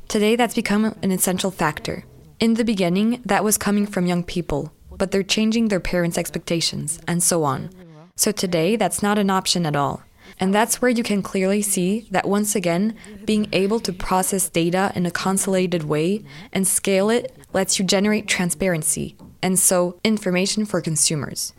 Today, 0.08 0.36
that's 0.36 0.56
become 0.56 0.96
an 1.02 1.12
essential 1.12 1.52
factor. 1.52 2.04
In 2.40 2.56
the 2.56 2.66
beginning, 2.66 3.22
that 3.26 3.44
was 3.44 3.58
coming 3.58 3.86
from 3.88 4.08
young 4.08 4.24
people, 4.24 4.74
but 4.98 5.12
they're 5.12 5.24
changing 5.24 5.68
their 5.68 5.80
parents' 5.80 6.18
expectations, 6.18 7.00
and 7.08 7.24
so 7.24 7.44
on. 7.44 7.70
So 8.16 8.32
today, 8.32 8.76
that's 8.76 9.02
not 9.02 9.18
an 9.18 9.30
option 9.30 9.66
at 9.66 9.76
all. 9.76 10.04
And 10.40 10.54
that's 10.54 10.82
where 10.82 10.90
you 10.92 11.04
can 11.04 11.22
clearly 11.22 11.62
see 11.62 12.08
that 12.12 12.28
once 12.28 12.56
again, 12.56 12.96
being 13.26 13.48
able 13.52 13.80
to 13.82 13.94
process 13.94 14.50
data 14.50 14.92
in 14.96 15.06
a 15.06 15.12
consolidated 15.12 15.84
way 15.84 16.24
and 16.52 16.68
scale 16.68 17.10
it 17.10 17.36
lets 17.54 17.78
you 17.78 17.86
generate 17.86 18.28
transparency, 18.28 19.16
and 19.44 19.60
so 19.60 20.00
information 20.04 20.66
for 20.66 20.82
consumers. 20.82 21.54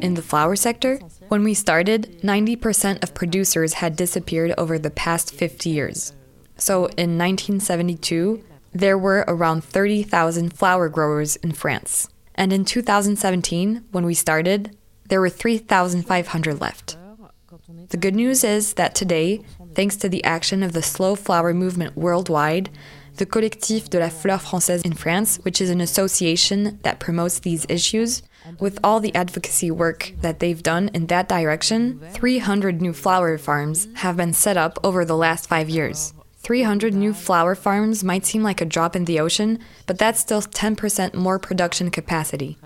In 0.00 0.14
the 0.14 0.22
flower 0.22 0.56
sector, 0.56 1.00
when 1.34 1.42
we 1.42 1.52
started, 1.52 2.20
90% 2.22 3.02
of 3.02 3.12
producers 3.12 3.72
had 3.72 3.96
disappeared 3.96 4.54
over 4.56 4.78
the 4.78 4.88
past 4.88 5.34
50 5.34 5.68
years. 5.68 6.12
So 6.56 6.86
in 6.94 7.18
1972, 7.18 8.40
there 8.72 8.96
were 8.96 9.24
around 9.26 9.64
30,000 9.64 10.56
flower 10.56 10.88
growers 10.88 11.34
in 11.34 11.50
France. 11.50 12.08
And 12.36 12.52
in 12.52 12.64
2017, 12.64 13.84
when 13.90 14.06
we 14.06 14.14
started, 14.14 14.76
there 15.08 15.20
were 15.20 15.28
3,500 15.28 16.60
left. 16.60 16.96
The 17.88 17.96
good 17.96 18.14
news 18.14 18.44
is 18.44 18.74
that 18.74 18.94
today, 18.94 19.42
thanks 19.74 19.96
to 19.96 20.08
the 20.08 20.22
action 20.22 20.62
of 20.62 20.72
the 20.72 20.82
slow 20.82 21.16
flower 21.16 21.52
movement 21.52 21.96
worldwide, 21.96 22.70
the 23.16 23.26
Collectif 23.26 23.88
de 23.90 24.00
la 24.00 24.08
Fleur 24.08 24.38
Française 24.38 24.84
in 24.84 24.92
France, 24.92 25.38
which 25.42 25.60
is 25.60 25.70
an 25.70 25.80
association 25.80 26.78
that 26.82 26.98
promotes 26.98 27.38
these 27.38 27.66
issues, 27.68 28.22
with 28.58 28.78
all 28.82 29.00
the 29.00 29.14
advocacy 29.14 29.70
work 29.70 30.12
that 30.20 30.40
they've 30.40 30.62
done 30.62 30.90
in 30.92 31.06
that 31.06 31.28
direction, 31.28 32.00
300 32.10 32.82
new 32.82 32.92
flower 32.92 33.38
farms 33.38 33.88
have 33.94 34.16
been 34.16 34.32
set 34.32 34.56
up 34.56 34.78
over 34.84 35.04
the 35.04 35.16
last 35.16 35.48
five 35.48 35.70
years. 35.70 36.12
300 36.38 36.92
new 36.92 37.14
flower 37.14 37.54
farms 37.54 38.04
might 38.04 38.26
seem 38.26 38.42
like 38.42 38.60
a 38.60 38.66
drop 38.66 38.94
in 38.94 39.06
the 39.06 39.18
ocean, 39.18 39.58
but 39.86 39.96
that's 39.96 40.20
still 40.20 40.42
10% 40.42 41.14
more 41.14 41.38
production 41.38 41.90
capacity. 41.90 42.58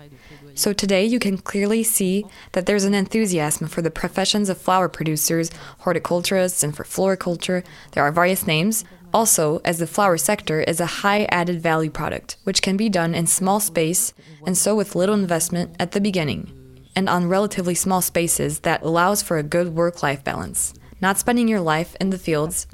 So 0.53 0.73
today 0.73 1.05
you 1.05 1.19
can 1.19 1.37
clearly 1.37 1.83
see 1.83 2.25
that 2.51 2.65
there's 2.65 2.83
an 2.83 2.93
enthusiasm 2.93 3.67
for 3.67 3.81
the 3.81 3.89
professions 3.89 4.49
of 4.49 4.57
flower 4.57 4.89
producers, 4.89 5.49
horticulturists, 5.79 6.61
and 6.63 6.75
for 6.75 6.83
floriculture. 6.83 7.63
There 7.93 8.03
are 8.03 8.11
various 8.11 8.45
names. 8.45 8.83
Also, 9.13 9.59
as 9.65 9.79
the 9.79 9.87
flower 9.87 10.17
sector 10.17 10.61
is 10.61 10.79
a 10.79 10.85
high 10.85 11.25
added 11.31 11.61
value 11.61 11.89
product, 11.89 12.37
which 12.43 12.61
can 12.61 12.77
be 12.77 12.89
done 12.89 13.15
in 13.15 13.25
small 13.25 13.59
space 13.59 14.13
and 14.45 14.57
so 14.57 14.75
with 14.75 14.95
little 14.95 15.15
investment 15.15 15.75
at 15.79 15.91
the 15.91 16.01
beginning, 16.01 16.51
and 16.95 17.09
on 17.09 17.27
relatively 17.27 17.75
small 17.75 18.01
spaces 18.01 18.59
that 18.59 18.83
allows 18.83 19.21
for 19.21 19.37
a 19.37 19.43
good 19.43 19.69
work 19.69 20.03
life 20.03 20.23
balance. 20.23 20.73
Not 21.01 21.17
spending 21.17 21.47
your 21.47 21.61
life 21.61 21.95
in 21.99 22.11
the 22.11 22.19
fields, 22.19 22.67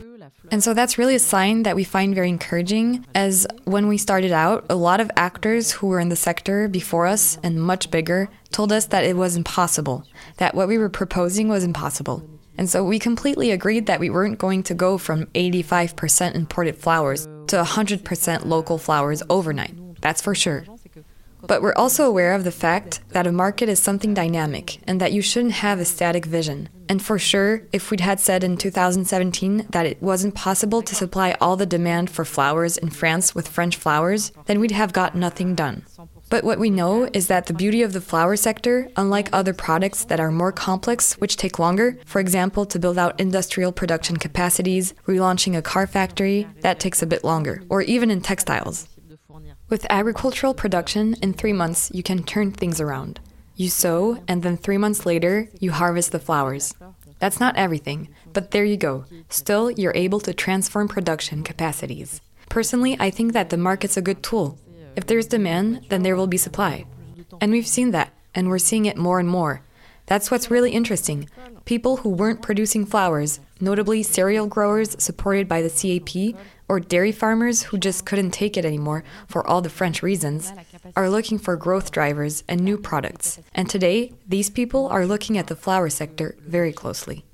and 0.52 0.64
so 0.64 0.74
that's 0.74 0.98
really 0.98 1.16
a 1.16 1.20
sign 1.20 1.64
that 1.64 1.76
we 1.76 1.84
find 1.84 2.14
very 2.14 2.30
encouraging, 2.30 3.06
as 3.16 3.48
when 3.64 3.88
we 3.88 3.98
started 3.98 4.32
out, 4.32 4.66
a 4.70 4.76
lot 4.76 5.00
of 5.00 5.10
actors 5.16 5.72
who 5.72 5.88
were 5.88 6.00
in 6.00 6.10
the 6.10 6.16
sector 6.16 6.68
before 6.68 7.08
us 7.08 7.40
and 7.42 7.62
much 7.62 7.90
bigger 7.90 8.30
told 8.52 8.72
us 8.72 8.86
that 8.88 9.04
it 9.04 9.16
was 9.16 9.36
impossible, 9.36 10.06
that 10.38 10.54
what 10.54 10.68
we 10.68 10.78
were 10.78 10.90
proposing 10.90 11.48
was 11.48 11.64
impossible. 11.64 12.28
And 12.58 12.70
so 12.70 12.84
we 12.84 13.00
completely 13.00 13.52
agreed 13.52 13.86
that 13.88 14.00
we 14.00 14.10
weren't 14.10 14.38
going 14.40 14.64
to 14.64 14.74
go 14.74 14.98
from 14.98 15.26
85% 15.28 16.36
imported 16.36 16.78
flowers 16.78 17.26
to 17.48 17.58
100% 17.58 18.46
local 18.46 18.78
flowers 18.78 19.24
overnight. 19.30 19.76
That's 20.02 20.22
for 20.22 20.36
sure. 20.36 20.66
But 21.48 21.62
we're 21.62 21.76
also 21.76 22.06
aware 22.06 22.34
of 22.34 22.44
the 22.44 22.52
fact 22.52 23.02
that 23.10 23.28
a 23.28 23.32
market 23.32 23.70
is 23.70 23.80
something 23.80 24.14
dynamic 24.14 24.80
and 24.88 25.00
that 25.00 25.12
you 25.12 25.22
shouldn't 25.22 25.54
have 25.54 25.80
a 25.80 25.86
static 25.86 26.26
vision. 26.26 26.70
And 26.90 27.02
for 27.02 27.20
sure, 27.20 27.64
if 27.72 27.92
we'd 27.92 28.00
had 28.00 28.20
said 28.20 28.44
in 28.44 28.58
2017 28.58 29.68
that 29.70 29.86
it 29.86 30.02
wasn't 30.02 30.34
possible 30.34 30.82
to 30.82 30.96
supply 30.96 31.36
all 31.40 31.56
the 31.56 31.66
demand 31.66 32.10
for 32.10 32.26
flowers 32.26 32.78
in 32.78 32.90
France 32.90 33.36
with 33.36 33.48
French 33.48 33.76
flowers, 33.76 34.32
then 34.46 34.60
we'd 34.60 34.72
have 34.72 34.94
got 34.94 35.16
nothing 35.16 35.56
done. 35.56 35.86
But 36.30 36.44
what 36.44 36.60
we 36.60 36.70
know 36.70 37.08
is 37.14 37.28
that 37.28 37.46
the 37.46 37.54
beauty 37.54 37.84
of 37.84 37.94
the 37.94 38.02
flower 38.02 38.36
sector, 38.36 38.90
unlike 38.96 39.30
other 39.32 39.54
products 39.54 40.04
that 40.06 40.20
are 40.20 40.32
more 40.32 40.52
complex, 40.52 41.14
which 41.16 41.38
take 41.38 41.60
longer, 41.60 41.98
for 42.06 42.20
example, 42.20 42.66
to 42.66 42.80
build 42.80 42.98
out 42.98 43.20
industrial 43.20 43.72
production 43.72 44.18
capacities, 44.18 44.94
relaunching 45.08 45.56
a 45.56 45.62
car 45.62 45.86
factory, 45.86 46.48
that 46.62 46.80
takes 46.80 47.04
a 47.04 47.08
bit 47.08 47.24
longer, 47.24 47.62
or 47.70 47.84
even 47.84 48.10
in 48.10 48.22
textiles. 48.22 48.88
With 49.70 49.86
agricultural 49.90 50.54
production, 50.54 51.16
in 51.22 51.34
three 51.34 51.54
months, 51.54 51.92
you 51.94 52.04
can 52.04 52.24
turn 52.24 52.52
things 52.52 52.82
around. 52.82 53.20
You 53.56 53.70
sow, 53.70 54.22
and 54.28 54.44
then 54.44 54.58
three 54.58 54.78
months 54.78 55.06
later, 55.06 55.50
you 55.60 55.72
harvest 55.72 56.12
the 56.12 56.20
flowers. 56.20 56.74
That's 57.20 57.40
not 57.40 57.56
everything, 57.56 58.10
but 58.34 58.52
there 58.52 58.66
you 58.66 58.78
go. 58.78 59.06
Still, 59.30 59.72
you're 59.72 59.96
able 59.96 60.20
to 60.22 60.34
transform 60.34 60.88
production 60.88 61.44
capacities. 61.44 62.22
Personally, 62.50 62.98
I 63.00 63.10
think 63.10 63.34
that 63.34 63.50
the 63.50 63.58
market's 63.58 63.98
a 63.98 64.02
good 64.02 64.22
tool. 64.22 64.60
If 64.96 65.06
there's 65.06 65.28
demand, 65.28 65.86
then 65.90 66.04
there 66.04 66.16
will 66.16 66.28
be 66.28 66.38
supply. 66.38 66.86
And 67.42 67.52
we've 67.52 67.68
seen 67.68 67.92
that, 67.92 68.14
and 68.34 68.50
we're 68.50 68.58
seeing 68.58 68.86
it 68.86 68.98
more 68.98 69.20
and 69.20 69.28
more. 69.28 69.62
That's 70.06 70.30
what's 70.30 70.52
really 70.52 70.72
interesting. 70.72 71.30
People 71.66 71.98
who 71.98 72.10
weren't 72.10 72.42
producing 72.42 72.86
flowers, 72.86 73.40
notably 73.60 74.04
cereal 74.04 74.46
growers 74.46 74.96
supported 75.02 75.48
by 75.48 75.62
the 75.62 75.70
CAP, 75.70 76.40
or 76.68 76.80
dairy 76.80 77.12
farmers 77.12 77.64
who 77.64 77.78
just 77.78 78.06
couldn't 78.06 78.32
take 78.32 78.58
it 78.58 78.66
anymore 78.66 79.04
for 79.28 79.46
all 79.46 79.62
the 79.62 79.70
French 79.70 80.02
reasons, 80.02 80.54
are 80.96 81.10
looking 81.10 81.38
for 81.38 81.56
growth 81.56 81.92
drivers 81.92 82.44
and 82.48 82.62
new 82.62 82.78
products. 82.78 83.40
And 83.54 83.70
today, 83.70 84.14
these 84.28 84.50
people 84.50 84.88
are 84.88 85.06
looking 85.06 85.38
at 85.38 85.48
the 85.48 85.56
flower 85.56 85.90
sector 85.90 86.36
very 86.40 86.72
closely. 86.72 87.26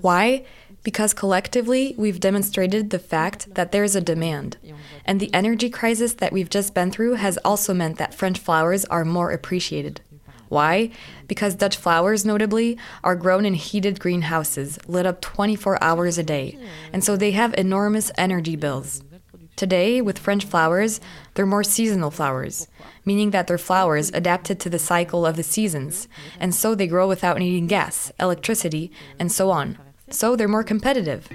Why? 0.00 0.44
Because 0.84 1.14
collectively, 1.14 1.94
we've 1.96 2.20
demonstrated 2.20 2.90
the 2.90 2.98
fact 2.98 3.54
that 3.54 3.72
there 3.72 3.82
is 3.82 3.96
a 3.96 4.00
demand. 4.00 4.58
And 5.04 5.18
the 5.18 5.32
energy 5.34 5.70
crisis 5.70 6.12
that 6.14 6.32
we've 6.32 6.50
just 6.50 6.74
been 6.74 6.90
through 6.90 7.14
has 7.14 7.38
also 7.38 7.74
meant 7.74 7.98
that 7.98 8.14
French 8.14 8.38
flowers 8.38 8.84
are 8.84 9.04
more 9.04 9.32
appreciated. 9.32 10.02
Why? 10.50 10.90
Because 11.26 11.54
Dutch 11.54 11.76
flowers, 11.76 12.24
notably, 12.24 12.78
are 13.02 13.16
grown 13.16 13.46
in 13.46 13.54
heated 13.54 13.98
greenhouses, 13.98 14.78
lit 14.86 15.06
up 15.06 15.20
24 15.20 15.82
hours 15.82 16.18
a 16.18 16.22
day, 16.22 16.58
and 16.92 17.02
so 17.02 17.16
they 17.16 17.32
have 17.32 17.54
enormous 17.54 18.12
energy 18.16 18.54
bills. 18.54 19.02
Today, 19.56 20.02
with 20.02 20.18
French 20.18 20.44
flowers, 20.44 21.00
they're 21.32 21.46
more 21.46 21.64
seasonal 21.64 22.10
flowers, 22.10 22.68
meaning 23.04 23.30
that 23.30 23.46
they're 23.46 23.56
flowers 23.56 24.10
adapted 24.10 24.60
to 24.60 24.70
the 24.70 24.78
cycle 24.78 25.24
of 25.24 25.36
the 25.36 25.42
seasons, 25.42 26.08
and 26.38 26.54
so 26.54 26.74
they 26.74 26.86
grow 26.86 27.08
without 27.08 27.38
needing 27.38 27.66
gas, 27.66 28.12
electricity, 28.20 28.92
and 29.18 29.32
so 29.32 29.50
on. 29.50 29.78
So 30.10 30.36
they're 30.36 30.48
more 30.48 30.64
competitive. 30.64 31.28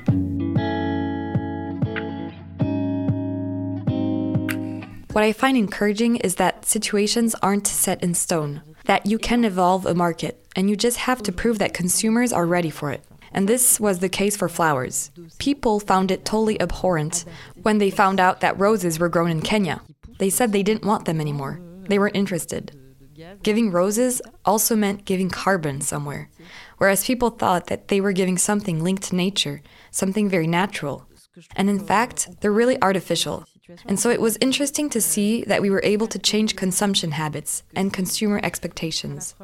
What 5.11 5.23
I 5.23 5.33
find 5.33 5.57
encouraging 5.57 6.17
is 6.17 6.35
that 6.35 6.65
situations 6.65 7.35
aren't 7.41 7.67
set 7.67 8.03
in 8.03 8.13
stone 8.13 8.61
that 8.89 9.05
you 9.05 9.19
can 9.19 9.45
evolve 9.45 9.85
a 9.85 9.93
market, 9.93 10.43
and 10.55 10.67
you 10.67 10.75
just 10.75 10.97
have 10.97 11.21
to 11.21 11.31
prove 11.31 11.59
that 11.59 11.75
consumers 11.75 12.33
are 12.33 12.47
ready 12.47 12.71
for 12.71 12.91
it. 12.91 13.03
And 13.31 13.47
this 13.47 13.79
was 13.79 13.99
the 13.99 14.09
case 14.09 14.35
for 14.35 14.49
flowers. 14.49 15.11
People 15.37 15.79
found 15.79 16.09
it 16.09 16.25
totally 16.25 16.59
abhorrent 16.59 17.23
when 17.61 17.77
they 17.77 17.91
found 17.91 18.19
out 18.19 18.39
that 18.39 18.59
roses 18.59 18.97
were 18.97 19.07
grown 19.07 19.29
in 19.29 19.41
Kenya. 19.41 19.81
They 20.17 20.31
said 20.31 20.51
they 20.51 20.63
didn't 20.63 20.85
want 20.85 21.05
them 21.05 21.21
anymore. 21.21 21.61
They 21.87 21.99
weren't 21.99 22.15
interested. 22.15 22.75
Giving 23.43 23.69
roses 23.69 24.23
also 24.43 24.75
meant 24.75 25.05
giving 25.05 25.29
carbon 25.29 25.81
somewhere, 25.81 26.29
whereas 26.79 27.05
people 27.05 27.29
thought 27.29 27.67
that 27.67 27.87
they 27.87 28.01
were 28.01 28.11
giving 28.11 28.37
something 28.37 28.83
linked 28.83 29.03
to 29.03 29.15
nature, 29.15 29.61
something 29.91 30.27
very 30.27 30.47
natural. 30.47 31.07
And 31.55 31.69
in 31.69 31.79
fact, 31.79 32.41
they're 32.41 32.51
really 32.51 32.81
artificial. 32.81 33.45
And 33.85 33.99
so 33.99 34.09
it 34.09 34.19
was 34.19 34.37
interesting 34.41 34.89
to 34.89 34.99
see 34.99 35.43
that 35.43 35.61
we 35.61 35.69
were 35.69 35.81
able 35.83 36.07
to 36.07 36.17
change 36.17 36.55
consumption 36.55 37.11
habits 37.11 37.63
and 37.75 37.93
consumer 37.93 38.39
expectations. 38.41 39.35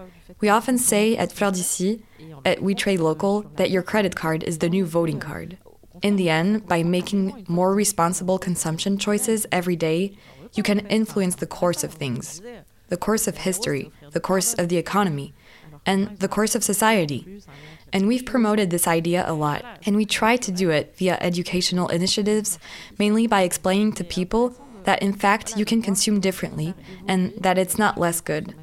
We 0.41 0.49
often 0.49 0.77
say 0.77 1.15
at 1.15 1.31
Fleurs 1.31 1.57
d'Ici, 1.57 2.03
at 2.43 2.61
We 2.61 2.73
Trade 2.73 3.01
Local, 3.01 3.41
that 3.57 3.69
your 3.69 3.83
credit 3.83 4.15
card 4.15 4.43
is 4.43 4.57
the 4.57 4.69
new 4.69 4.85
voting 4.85 5.19
card. 5.19 5.57
In 6.01 6.15
the 6.15 6.29
end, 6.29 6.67
by 6.67 6.83
making 6.83 7.45
more 7.47 7.73
responsible 7.73 8.39
consumption 8.39 8.97
choices 8.97 9.45
every 9.51 9.75
day, 9.75 10.17
you 10.53 10.63
can 10.63 10.79
influence 10.87 11.35
the 11.35 11.47
course 11.47 11.83
of 11.83 11.93
things, 11.93 12.41
the 12.89 12.97
course 12.97 13.27
of 13.27 13.37
history, 13.37 13.91
the 14.11 14.19
course 14.19 14.53
of 14.55 14.69
the 14.69 14.77
economy, 14.77 15.33
and 15.85 16.17
the 16.19 16.27
course 16.27 16.55
of 16.55 16.63
society. 16.63 17.41
And 17.93 18.07
we've 18.07 18.25
promoted 18.25 18.69
this 18.69 18.87
idea 18.87 19.23
a 19.27 19.33
lot, 19.33 19.63
and 19.85 19.95
we 19.95 20.05
try 20.05 20.35
to 20.37 20.51
do 20.51 20.69
it 20.69 20.95
via 20.97 21.17
educational 21.21 21.87
initiatives, 21.87 22.59
mainly 22.99 23.27
by 23.27 23.41
explaining 23.41 23.93
to 23.93 24.03
people 24.03 24.55
that 24.83 25.01
in 25.01 25.13
fact 25.13 25.57
you 25.57 25.65
can 25.65 25.81
consume 25.81 26.19
differently 26.19 26.73
and 27.07 27.33
that 27.39 27.57
it's 27.57 27.77
not 27.77 27.97
less 27.97 28.21
good. 28.21 28.55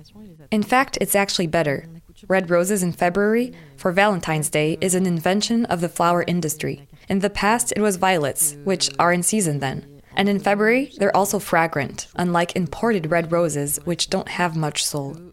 In 0.51 0.63
fact, 0.63 0.99
it's 1.01 1.15
actually 1.15 1.47
better. 1.47 1.89
Red 2.29 2.51
roses 2.51 2.83
in 2.83 2.93
February 2.93 3.53
for 3.77 3.91
Valentine's 3.91 4.51
Day 4.51 4.79
is 4.81 4.95
an 4.95 5.07
invention 5.07 5.65
of 5.67 5.81
the 5.81 5.89
flower 5.89 6.25
industry. 6.27 6.87
In 7.09 7.19
the 7.19 7.31
past, 7.31 7.73
it 7.75 7.81
was 7.81 7.97
violets, 7.97 8.57
which 8.65 8.91
are 8.99 9.13
in 9.13 9.23
season 9.23 9.59
then. 9.59 10.03
And 10.15 10.29
in 10.29 10.39
February, 10.39 10.93
they're 10.99 11.17
also 11.17 11.39
fragrant, 11.39 12.07
unlike 12.15 12.55
imported 12.55 13.11
red 13.11 13.33
roses, 13.33 13.81
which 13.85 14.11
don't 14.11 14.29
have 14.29 14.55
much 14.55 14.85
soul. 14.85 15.32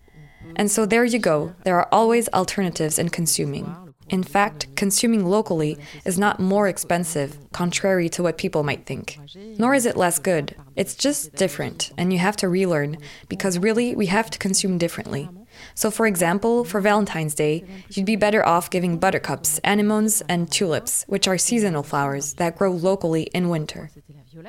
And 0.56 0.70
so 0.70 0.86
there 0.86 1.06
you 1.06 1.20
go, 1.20 1.54
there 1.64 1.78
are 1.78 1.88
always 1.92 2.30
alternatives 2.30 3.00
in 3.00 3.10
consuming. 3.10 3.76
In 4.10 4.24
fact, 4.24 4.76
consuming 4.76 5.26
locally 5.26 5.78
is 6.04 6.18
not 6.18 6.40
more 6.40 6.68
expensive, 6.68 7.38
contrary 7.52 8.10
to 8.10 8.24
what 8.24 8.40
people 8.40 8.64
might 8.64 8.86
think. 8.88 9.20
Nor 9.36 9.76
is 9.76 9.86
it 9.86 9.96
less 9.96 10.18
good. 10.18 10.56
It's 10.76 10.96
just 10.96 11.36
different, 11.36 11.92
and 11.98 12.12
you 12.12 12.18
have 12.20 12.36
to 12.38 12.50
relearn, 12.50 12.98
because 13.28 13.60
really, 13.60 13.96
we 13.96 14.08
have 14.08 14.32
to 14.32 14.40
consume 14.40 14.80
differently. 14.80 15.30
So, 15.76 15.92
for 15.92 16.08
example, 16.08 16.64
for 16.64 16.82
Valentine's 16.82 17.36
Day, 17.36 17.64
you'd 17.92 18.06
be 18.06 18.16
better 18.16 18.46
off 18.48 18.70
giving 18.70 18.98
buttercups, 18.98 19.60
anemones, 19.64 20.22
and 20.22 20.52
tulips, 20.52 21.04
which 21.08 21.28
are 21.28 21.38
seasonal 21.38 21.84
flowers 21.84 22.34
that 22.36 22.58
grow 22.58 22.72
locally 22.72 23.24
in 23.34 23.50
winter. 23.50 23.92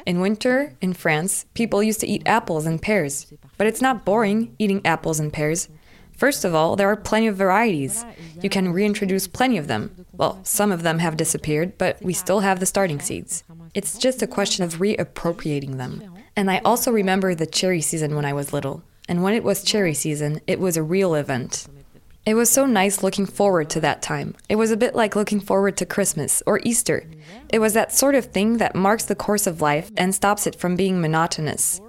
In 0.06 0.20
winter, 0.20 0.74
in 0.80 0.92
France, 0.92 1.46
people 1.54 1.82
used 1.82 2.00
to 2.00 2.06
eat 2.06 2.22
apples 2.26 2.64
and 2.64 2.80
pears. 2.80 3.32
But 3.58 3.66
it's 3.66 3.82
not 3.82 4.04
boring 4.04 4.54
eating 4.58 4.80
apples 4.86 5.20
and 5.20 5.32
pears. 5.32 5.68
First 6.20 6.44
of 6.44 6.54
all, 6.54 6.76
there 6.76 6.90
are 6.90 6.96
plenty 6.96 7.28
of 7.28 7.36
varieties. 7.36 8.04
You 8.42 8.50
can 8.50 8.74
reintroduce 8.74 9.26
plenty 9.26 9.56
of 9.56 9.68
them. 9.68 10.04
Well, 10.12 10.38
some 10.42 10.70
of 10.70 10.82
them 10.82 10.98
have 10.98 11.16
disappeared, 11.16 11.78
but 11.78 11.96
we 12.02 12.12
still 12.12 12.40
have 12.40 12.60
the 12.60 12.66
starting 12.66 13.00
seeds. 13.00 13.42
It's 13.72 13.96
just 13.96 14.20
a 14.20 14.26
question 14.26 14.62
of 14.62 14.74
reappropriating 14.74 15.78
them. 15.78 16.02
And 16.36 16.50
I 16.50 16.58
also 16.58 16.92
remember 16.92 17.34
the 17.34 17.46
cherry 17.46 17.80
season 17.80 18.14
when 18.14 18.26
I 18.26 18.34
was 18.34 18.52
little. 18.52 18.82
And 19.08 19.22
when 19.22 19.32
it 19.32 19.42
was 19.42 19.64
cherry 19.64 19.94
season, 19.94 20.42
it 20.46 20.60
was 20.60 20.76
a 20.76 20.82
real 20.82 21.14
event. 21.14 21.66
It 22.26 22.34
was 22.34 22.50
so 22.50 22.66
nice 22.66 23.02
looking 23.02 23.24
forward 23.24 23.70
to 23.70 23.80
that 23.80 24.02
time. 24.02 24.36
It 24.50 24.56
was 24.56 24.70
a 24.70 24.76
bit 24.76 24.94
like 24.94 25.16
looking 25.16 25.40
forward 25.40 25.78
to 25.78 25.86
Christmas 25.86 26.42
or 26.46 26.60
Easter. 26.64 27.06
It 27.48 27.60
was 27.60 27.72
that 27.72 27.94
sort 27.94 28.14
of 28.14 28.26
thing 28.26 28.58
that 28.58 28.74
marks 28.74 29.06
the 29.06 29.14
course 29.14 29.46
of 29.46 29.62
life 29.62 29.90
and 29.96 30.14
stops 30.14 30.46
it 30.46 30.54
from 30.54 30.76
being 30.76 31.00
monotonous. 31.00 31.80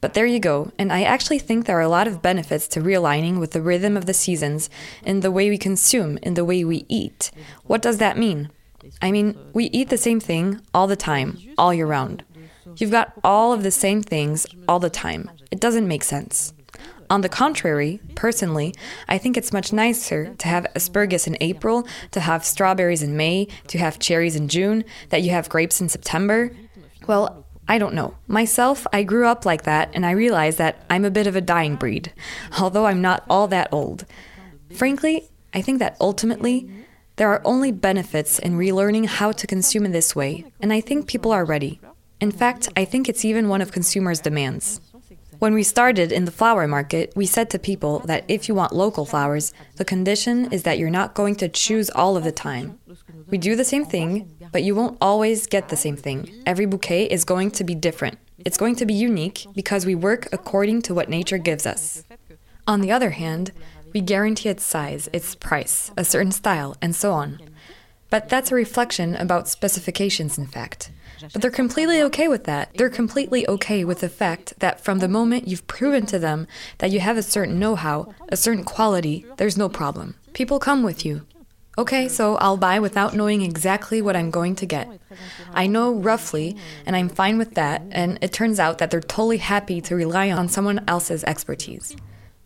But 0.00 0.14
there 0.14 0.26
you 0.26 0.38
go, 0.38 0.70
and 0.78 0.92
I 0.92 1.02
actually 1.02 1.40
think 1.40 1.66
there 1.66 1.78
are 1.78 1.82
a 1.82 1.88
lot 1.88 2.06
of 2.06 2.22
benefits 2.22 2.68
to 2.68 2.80
realigning 2.80 3.40
with 3.40 3.50
the 3.50 3.62
rhythm 3.62 3.96
of 3.96 4.06
the 4.06 4.14
seasons 4.14 4.70
in 5.02 5.20
the 5.20 5.30
way 5.30 5.50
we 5.50 5.58
consume, 5.58 6.18
in 6.22 6.34
the 6.34 6.44
way 6.44 6.64
we 6.64 6.86
eat. 6.88 7.32
What 7.64 7.82
does 7.82 7.98
that 7.98 8.16
mean? 8.16 8.50
I 9.02 9.10
mean, 9.10 9.36
we 9.52 9.64
eat 9.66 9.88
the 9.88 9.98
same 9.98 10.20
thing 10.20 10.60
all 10.72 10.86
the 10.86 10.96
time, 10.96 11.38
all 11.58 11.74
year 11.74 11.86
round. 11.86 12.22
You've 12.76 12.92
got 12.92 13.12
all 13.24 13.52
of 13.52 13.64
the 13.64 13.72
same 13.72 14.02
things 14.02 14.46
all 14.68 14.78
the 14.78 14.90
time. 14.90 15.30
It 15.50 15.60
doesn't 15.60 15.88
make 15.88 16.04
sense. 16.04 16.54
On 17.10 17.22
the 17.22 17.28
contrary, 17.28 18.00
personally, 18.14 18.74
I 19.08 19.18
think 19.18 19.36
it's 19.36 19.52
much 19.52 19.72
nicer 19.72 20.34
to 20.34 20.46
have 20.46 20.66
asparagus 20.74 21.26
in 21.26 21.38
April, 21.40 21.88
to 22.10 22.20
have 22.20 22.44
strawberries 22.44 23.02
in 23.02 23.16
May, 23.16 23.48
to 23.68 23.78
have 23.78 23.98
cherries 23.98 24.36
in 24.36 24.46
June, 24.48 24.84
that 25.08 25.22
you 25.22 25.30
have 25.30 25.48
grapes 25.48 25.80
in 25.80 25.88
September. 25.88 26.54
Well, 27.06 27.46
I 27.68 27.76
don't 27.78 27.94
know. 27.94 28.14
Myself, 28.26 28.86
I 28.92 29.02
grew 29.02 29.26
up 29.26 29.44
like 29.44 29.62
that, 29.64 29.90
and 29.92 30.06
I 30.06 30.12
realize 30.12 30.56
that 30.56 30.84
I'm 30.88 31.04
a 31.04 31.10
bit 31.10 31.26
of 31.26 31.36
a 31.36 31.42
dying 31.42 31.76
breed, 31.76 32.12
although 32.60 32.86
I'm 32.86 33.02
not 33.02 33.24
all 33.28 33.46
that 33.48 33.68
old. 33.70 34.06
Frankly, 34.74 35.28
I 35.52 35.60
think 35.60 35.78
that 35.78 35.96
ultimately, 36.00 36.70
there 37.16 37.28
are 37.28 37.42
only 37.44 37.72
benefits 37.72 38.38
in 38.38 38.56
relearning 38.56 39.06
how 39.06 39.32
to 39.32 39.46
consume 39.46 39.84
in 39.84 39.92
this 39.92 40.16
way, 40.16 40.46
and 40.60 40.72
I 40.72 40.80
think 40.80 41.06
people 41.06 41.32
are 41.32 41.44
ready. 41.44 41.80
In 42.20 42.30
fact, 42.30 42.68
I 42.76 42.84
think 42.84 43.08
it's 43.08 43.24
even 43.24 43.48
one 43.48 43.60
of 43.60 43.70
consumers' 43.70 44.20
demands. 44.20 44.80
When 45.38 45.54
we 45.54 45.62
started 45.62 46.10
in 46.10 46.24
the 46.24 46.32
flower 46.32 46.66
market, 46.66 47.12
we 47.14 47.24
said 47.24 47.48
to 47.50 47.60
people 47.60 48.00
that 48.00 48.24
if 48.26 48.48
you 48.48 48.56
want 48.56 48.72
local 48.72 49.04
flowers, 49.04 49.52
the 49.76 49.84
condition 49.84 50.52
is 50.52 50.64
that 50.64 50.78
you're 50.78 50.90
not 50.90 51.14
going 51.14 51.36
to 51.36 51.48
choose 51.48 51.90
all 51.90 52.16
of 52.16 52.24
the 52.24 52.32
time. 52.32 52.78
We 53.30 53.38
do 53.38 53.56
the 53.56 53.64
same 53.64 53.84
thing, 53.84 54.30
but 54.52 54.62
you 54.62 54.74
won't 54.74 54.96
always 55.00 55.46
get 55.46 55.68
the 55.68 55.76
same 55.76 55.96
thing. 55.96 56.42
Every 56.46 56.66
bouquet 56.66 57.04
is 57.04 57.24
going 57.24 57.50
to 57.52 57.64
be 57.64 57.74
different. 57.74 58.18
It's 58.38 58.56
going 58.56 58.76
to 58.76 58.86
be 58.86 58.94
unique 58.94 59.46
because 59.54 59.84
we 59.84 59.94
work 59.94 60.28
according 60.32 60.82
to 60.82 60.94
what 60.94 61.08
nature 61.08 61.38
gives 61.38 61.66
us. 61.66 62.04
On 62.66 62.80
the 62.80 62.90
other 62.90 63.10
hand, 63.10 63.52
we 63.92 64.00
guarantee 64.00 64.48
its 64.48 64.64
size, 64.64 65.08
its 65.12 65.34
price, 65.34 65.90
a 65.96 66.04
certain 66.04 66.32
style, 66.32 66.76
and 66.80 66.94
so 66.94 67.12
on. 67.12 67.38
But 68.10 68.28
that's 68.28 68.50
a 68.50 68.54
reflection 68.54 69.14
about 69.16 69.48
specifications, 69.48 70.38
in 70.38 70.46
fact. 70.46 70.90
But 71.32 71.42
they're 71.42 71.50
completely 71.50 72.00
okay 72.02 72.28
with 72.28 72.44
that. 72.44 72.72
They're 72.74 72.88
completely 72.88 73.46
okay 73.48 73.84
with 73.84 74.00
the 74.00 74.08
fact 74.08 74.54
that 74.60 74.80
from 74.80 75.00
the 75.00 75.08
moment 75.08 75.48
you've 75.48 75.66
proven 75.66 76.06
to 76.06 76.18
them 76.18 76.46
that 76.78 76.90
you 76.90 77.00
have 77.00 77.18
a 77.18 77.22
certain 77.22 77.58
know 77.58 77.74
how, 77.74 78.14
a 78.28 78.36
certain 78.36 78.64
quality, 78.64 79.26
there's 79.36 79.58
no 79.58 79.68
problem. 79.68 80.14
People 80.32 80.58
come 80.58 80.82
with 80.82 81.04
you. 81.04 81.26
Okay, 81.78 82.08
so 82.08 82.34
I'll 82.36 82.56
buy 82.56 82.80
without 82.80 83.14
knowing 83.14 83.42
exactly 83.42 84.02
what 84.02 84.16
I'm 84.16 84.32
going 84.32 84.56
to 84.56 84.66
get. 84.66 84.88
I 85.54 85.68
know 85.68 85.92
roughly, 85.94 86.56
and 86.84 86.96
I'm 86.96 87.08
fine 87.08 87.38
with 87.38 87.54
that, 87.54 87.82
and 87.92 88.18
it 88.20 88.32
turns 88.32 88.58
out 88.58 88.78
that 88.78 88.90
they're 88.90 89.00
totally 89.00 89.36
happy 89.36 89.80
to 89.82 89.94
rely 89.94 90.32
on 90.32 90.48
someone 90.48 90.84
else's 90.88 91.22
expertise. 91.22 91.94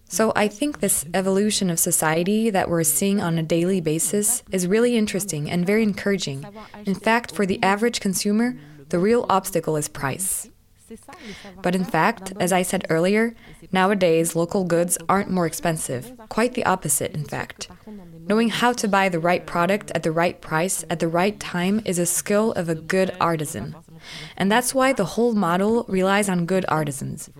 So 0.07 0.35
I 0.37 0.49
think 0.49 0.81
this 0.81 1.07
evolution 1.15 1.71
of 1.71 1.79
society 1.79 2.51
that 2.51 2.69
we're 2.69 2.83
seeing 2.83 3.23
on 3.23 3.39
a 3.39 3.43
daily 3.43 3.81
basis 3.81 4.43
is 4.51 4.67
really 4.67 4.99
interesting 4.99 5.51
and 5.51 5.67
very 5.67 5.83
encouraging. 5.83 6.45
In 6.85 6.95
fact, 6.95 7.35
for 7.35 7.47
the 7.47 7.59
average 7.63 8.01
consumer, 8.01 8.59
the 8.91 8.99
real 8.99 9.25
obstacle 9.31 9.79
is 9.79 9.89
price. 9.89 10.51
But 11.63 11.75
in 11.75 11.85
fact, 11.85 12.35
as 12.39 12.53
I 12.53 12.61
said 12.61 12.85
earlier, 12.91 13.35
nowadays 13.73 14.37
local 14.37 14.65
goods 14.65 14.99
aren't 15.09 15.31
more 15.31 15.47
expensive. 15.47 16.13
Quite 16.29 16.53
the 16.53 16.67
opposite, 16.67 17.15
in 17.15 17.25
fact. 17.25 17.71
Knowing 18.27 18.51
how 18.51 18.73
to 18.73 18.89
buy 18.89 19.09
the 19.09 19.19
right 19.19 19.47
product 19.47 19.91
at 19.95 20.03
the 20.03 20.13
right 20.13 20.41
price 20.41 20.85
at 20.89 21.01
the 21.01 21.09
right 21.09 21.39
time 21.41 21.81
is 21.85 21.99
a 21.99 22.07
skill 22.07 22.53
of 22.53 22.69
a 22.69 22.75
good 22.75 23.11
artisan. 23.21 23.75
And 24.37 24.51
that's 24.51 24.75
why 24.75 24.93
the 24.93 25.05
whole 25.05 25.35
model 25.35 25.85
relies 25.89 26.29
on 26.29 26.47
good 26.47 26.65
artisans. 26.69 27.31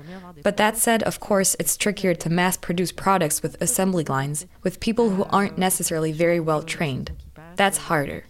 But 0.43 0.57
that 0.57 0.77
said, 0.77 1.03
of 1.05 1.21
course, 1.21 1.57
it's 1.59 1.77
trickier 1.77 2.15
to 2.15 2.31
mass 2.31 2.57
produce 2.57 2.93
products 2.93 3.43
with 3.43 3.61
assembly 3.61 4.05
lines, 4.05 4.47
with 4.63 4.81
people 4.81 5.11
who 5.11 5.25
aren't 5.25 5.59
necessarily 5.59 6.13
very 6.13 6.41
well 6.41 6.63
trained. 6.63 7.13
That's 7.57 7.79
harder. 7.79 8.25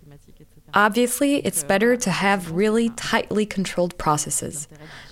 Obviously, 0.75 1.37
it's 1.37 1.65
better 1.65 1.97
to 1.97 2.11
have 2.11 2.53
really 2.53 2.89
tightly 2.91 3.45
controlled 3.45 3.97
processes. 3.99 4.69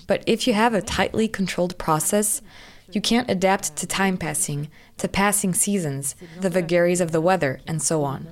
But 0.07 0.23
if 0.25 0.47
you 0.47 0.53
have 0.53 0.73
a 0.73 0.81
tightly 0.81 1.27
controlled 1.27 1.77
process, 1.77 2.41
you 2.91 3.01
can't 3.01 3.29
adapt 3.29 3.75
to 3.77 3.87
time 3.87 4.17
passing, 4.17 4.69
to 4.97 5.07
passing 5.07 5.53
seasons, 5.53 6.15
the 6.39 6.49
vagaries 6.49 7.01
of 7.01 7.11
the 7.11 7.21
weather, 7.21 7.59
and 7.67 7.81
so 7.81 8.03
on. 8.03 8.27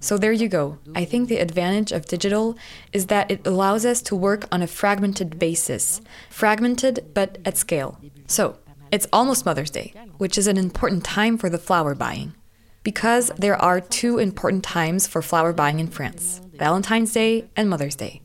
So 0.00 0.18
there 0.18 0.32
you 0.32 0.48
go. 0.48 0.78
I 0.96 1.04
think 1.04 1.28
the 1.28 1.38
advantage 1.38 1.92
of 1.92 2.06
digital 2.06 2.56
is 2.92 3.06
that 3.06 3.30
it 3.30 3.46
allows 3.46 3.86
us 3.86 4.02
to 4.02 4.16
work 4.16 4.48
on 4.50 4.60
a 4.60 4.66
fragmented 4.66 5.38
basis, 5.38 6.00
fragmented 6.28 7.12
but 7.14 7.38
at 7.44 7.56
scale. 7.56 8.00
So 8.26 8.58
it's 8.90 9.06
almost 9.12 9.46
Mother's 9.46 9.70
Day, 9.70 9.94
which 10.18 10.36
is 10.36 10.48
an 10.48 10.58
important 10.58 11.04
time 11.04 11.38
for 11.38 11.48
the 11.48 11.56
flower 11.56 11.94
buying. 11.94 12.34
Because 12.82 13.30
there 13.38 13.56
are 13.56 13.80
two 13.80 14.18
important 14.18 14.64
times 14.64 15.06
for 15.06 15.22
flower 15.22 15.52
buying 15.52 15.78
in 15.78 15.86
France 15.86 16.40
Valentine's 16.54 17.12
Day 17.12 17.48
and 17.54 17.70
Mother's 17.70 17.94
Day. 17.94 18.22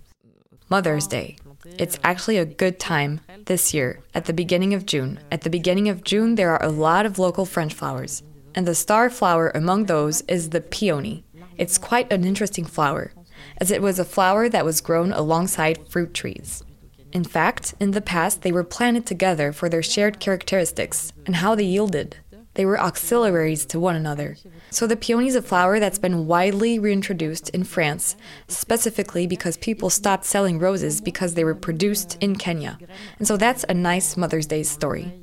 Mother's 0.70 1.06
Day. 1.06 1.38
It's 1.78 2.00
actually 2.04 2.38
a 2.38 2.46
good 2.46 2.80
time 2.80 3.22
this 3.48 3.74
year, 3.74 4.00
at 4.14 4.26
the 4.26 4.34
beginning 4.34 4.74
of 4.74 4.86
June. 4.86 5.20
At 5.32 5.42
the 5.42 5.50
beginning 5.50 5.90
of 5.90 6.04
June, 6.04 6.36
there 6.36 6.52
are 6.52 6.64
a 6.64 6.70
lot 6.70 7.06
of 7.06 7.20
local 7.20 7.46
French 7.46 7.74
flowers. 7.74 8.24
And 8.56 8.68
the 8.68 8.76
star 8.76 9.10
flower 9.10 9.52
among 9.54 9.86
those 9.86 10.22
is 10.22 10.50
the 10.50 10.62
peony, 10.62 11.26
it's 11.58 11.80
quite 11.80 12.12
an 12.14 12.24
interesting 12.24 12.66
flower, 12.66 13.12
as 13.58 13.72
it 13.72 13.82
was 13.82 13.98
a 13.98 14.06
flower 14.06 14.48
that 14.48 14.66
was 14.66 14.82
grown 14.82 15.12
alongside 15.12 15.88
fruit 15.90 16.14
trees. 16.14 16.64
In 17.12 17.24
fact, 17.24 17.74
in 17.80 17.92
the 17.92 18.02
past, 18.02 18.44
they 18.44 18.52
were 18.52 18.64
planted 18.64 19.06
together 19.06 19.52
for 19.52 19.70
their 19.70 19.82
shared 19.82 20.20
characteristics 20.20 21.12
and 21.26 21.38
how 21.38 21.56
they 21.56 21.64
yielded. 21.64 22.18
They 22.58 22.66
were 22.66 22.82
auxiliaries 22.82 23.68
to 23.68 23.80
one 23.80 23.96
another. 23.96 24.36
So 24.72 24.88
the 24.88 24.98
peony 24.98 25.28
is 25.28 25.36
a 25.36 25.44
flower 25.44 25.80
that's 25.80 26.00
been 26.00 26.26
widely 26.26 26.80
reintroduced 26.80 27.50
in 27.50 27.64
France, 27.64 28.16
specifically 28.48 29.28
because 29.28 29.58
people 29.58 29.92
stopped 29.92 30.26
selling 30.26 30.58
roses 30.58 31.00
because 31.00 31.36
they 31.36 31.44
were 31.44 31.54
produced 31.54 32.18
in 32.20 32.36
Kenya. 32.36 32.80
And 33.20 33.28
so 33.28 33.38
that's 33.38 33.64
a 33.70 33.76
nice 33.76 34.18
Mother's 34.18 34.48
Day 34.48 34.64
story. 34.64 35.14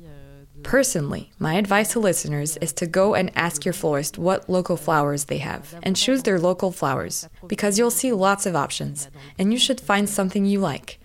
Personally, 0.63 1.33
my 1.37 1.55
advice 1.55 1.91
to 1.91 1.99
listeners 1.99 2.55
is 2.57 2.71
to 2.71 2.87
go 2.87 3.15
and 3.15 3.29
ask 3.35 3.65
your 3.65 3.73
florist 3.73 4.17
what 4.17 4.49
local 4.49 4.77
flowers 4.77 5.25
they 5.25 5.39
have 5.39 5.75
and 5.83 5.97
choose 5.97 6.23
their 6.23 6.39
local 6.39 6.71
flowers 6.71 7.27
because 7.47 7.77
you'll 7.77 7.91
see 7.91 8.13
lots 8.13 8.45
of 8.45 8.55
options 8.55 9.09
and 9.37 9.51
you 9.51 9.59
should 9.59 9.81
find 9.81 10.09
something 10.09 10.45
you 10.45 10.61
like. 10.61 10.99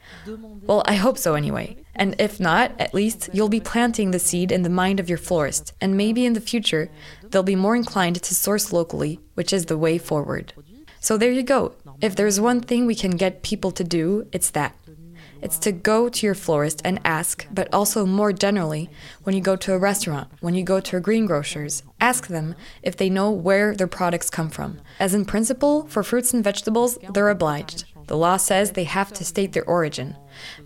Well, 0.67 0.83
I 0.87 0.95
hope 0.95 1.19
so 1.19 1.35
anyway. 1.35 1.77
And 1.95 2.15
if 2.19 2.41
not, 2.41 2.73
at 2.79 2.95
least 2.95 3.31
you'll 3.33 3.49
be 3.49 3.61
planting 3.61 4.11
the 4.11 4.19
seed 4.19 4.53
in 4.53 4.63
the 4.63 4.71
mind 4.71 5.01
of 5.01 5.09
your 5.09 5.19
florist, 5.19 5.73
and 5.81 5.97
maybe 5.97 6.25
in 6.25 6.33
the 6.33 6.41
future 6.41 6.91
they'll 7.31 7.43
be 7.43 7.57
more 7.57 7.77
inclined 7.77 8.23
to 8.23 8.35
source 8.35 8.73
locally, 8.73 9.21
which 9.35 9.53
is 9.53 9.67
the 9.67 9.79
way 9.79 9.99
forward. 9.99 10.53
So 11.01 11.17
there 11.17 11.33
you 11.33 11.43
go. 11.43 11.75
If 12.01 12.17
there's 12.17 12.41
one 12.41 12.61
thing 12.61 12.87
we 12.87 12.95
can 12.95 13.13
get 13.13 13.43
people 13.43 13.71
to 13.73 13.85
do, 13.85 14.27
it's 14.33 14.51
that. 14.51 14.75
It's 15.43 15.59
to 15.61 15.73
go 15.73 16.11
to 16.11 16.27
your 16.27 16.35
florist 16.35 16.83
and 16.85 17.01
ask, 17.03 17.47
but 17.51 17.73
also 17.73 18.05
more 18.05 18.33
generally, 18.33 18.91
when 19.23 19.35
you 19.35 19.41
go 19.41 19.57
to 19.57 19.73
a 19.73 19.79
restaurant, 19.79 20.29
when 20.41 20.55
you 20.55 20.63
go 20.63 20.81
to 20.81 20.99
a 20.99 21.01
greengrocer's, 21.01 21.83
ask 21.99 22.27
them 22.27 22.55
if 22.83 22.97
they 22.97 23.09
know 23.09 23.31
where 23.31 23.75
their 23.75 23.87
products 23.87 24.29
come 24.29 24.51
from. 24.51 24.81
As 24.99 25.15
in 25.15 25.25
principle, 25.25 25.87
for 25.87 26.03
fruits 26.03 26.35
and 26.35 26.45
vegetables, 26.45 26.99
they're 27.15 27.31
obliged. 27.31 27.85
The 28.11 28.17
law 28.17 28.39
says 28.39 28.73
they 28.73 28.91
have 28.91 29.13
to 29.13 29.25
state 29.25 29.53
their 29.53 29.65
origin. 29.67 30.17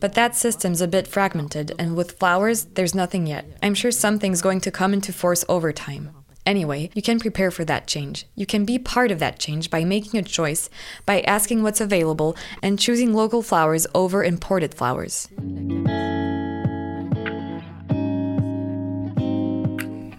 But 0.00 0.14
that 0.14 0.34
system's 0.34 0.80
a 0.80 0.88
bit 0.88 1.06
fragmented, 1.06 1.74
and 1.78 1.94
with 1.94 2.18
flowers, 2.18 2.64
there's 2.72 2.94
nothing 2.94 3.26
yet. 3.26 3.44
I'm 3.62 3.74
sure 3.74 3.90
something's 3.90 4.40
going 4.40 4.62
to 4.62 4.70
come 4.70 4.94
into 4.94 5.12
force 5.12 5.44
over 5.46 5.70
time. 5.70 6.08
Anyway, 6.46 6.88
you 6.94 7.02
can 7.02 7.20
prepare 7.20 7.50
for 7.50 7.62
that 7.66 7.86
change. 7.86 8.24
You 8.34 8.46
can 8.46 8.64
be 8.64 8.78
part 8.78 9.10
of 9.10 9.18
that 9.18 9.38
change 9.38 9.68
by 9.68 9.84
making 9.84 10.18
a 10.18 10.22
choice, 10.22 10.70
by 11.04 11.20
asking 11.20 11.62
what's 11.62 11.82
available, 11.82 12.34
and 12.62 12.78
choosing 12.78 13.12
local 13.12 13.42
flowers 13.42 13.86
over 13.94 14.24
imported 14.24 14.72
flowers. 14.72 15.28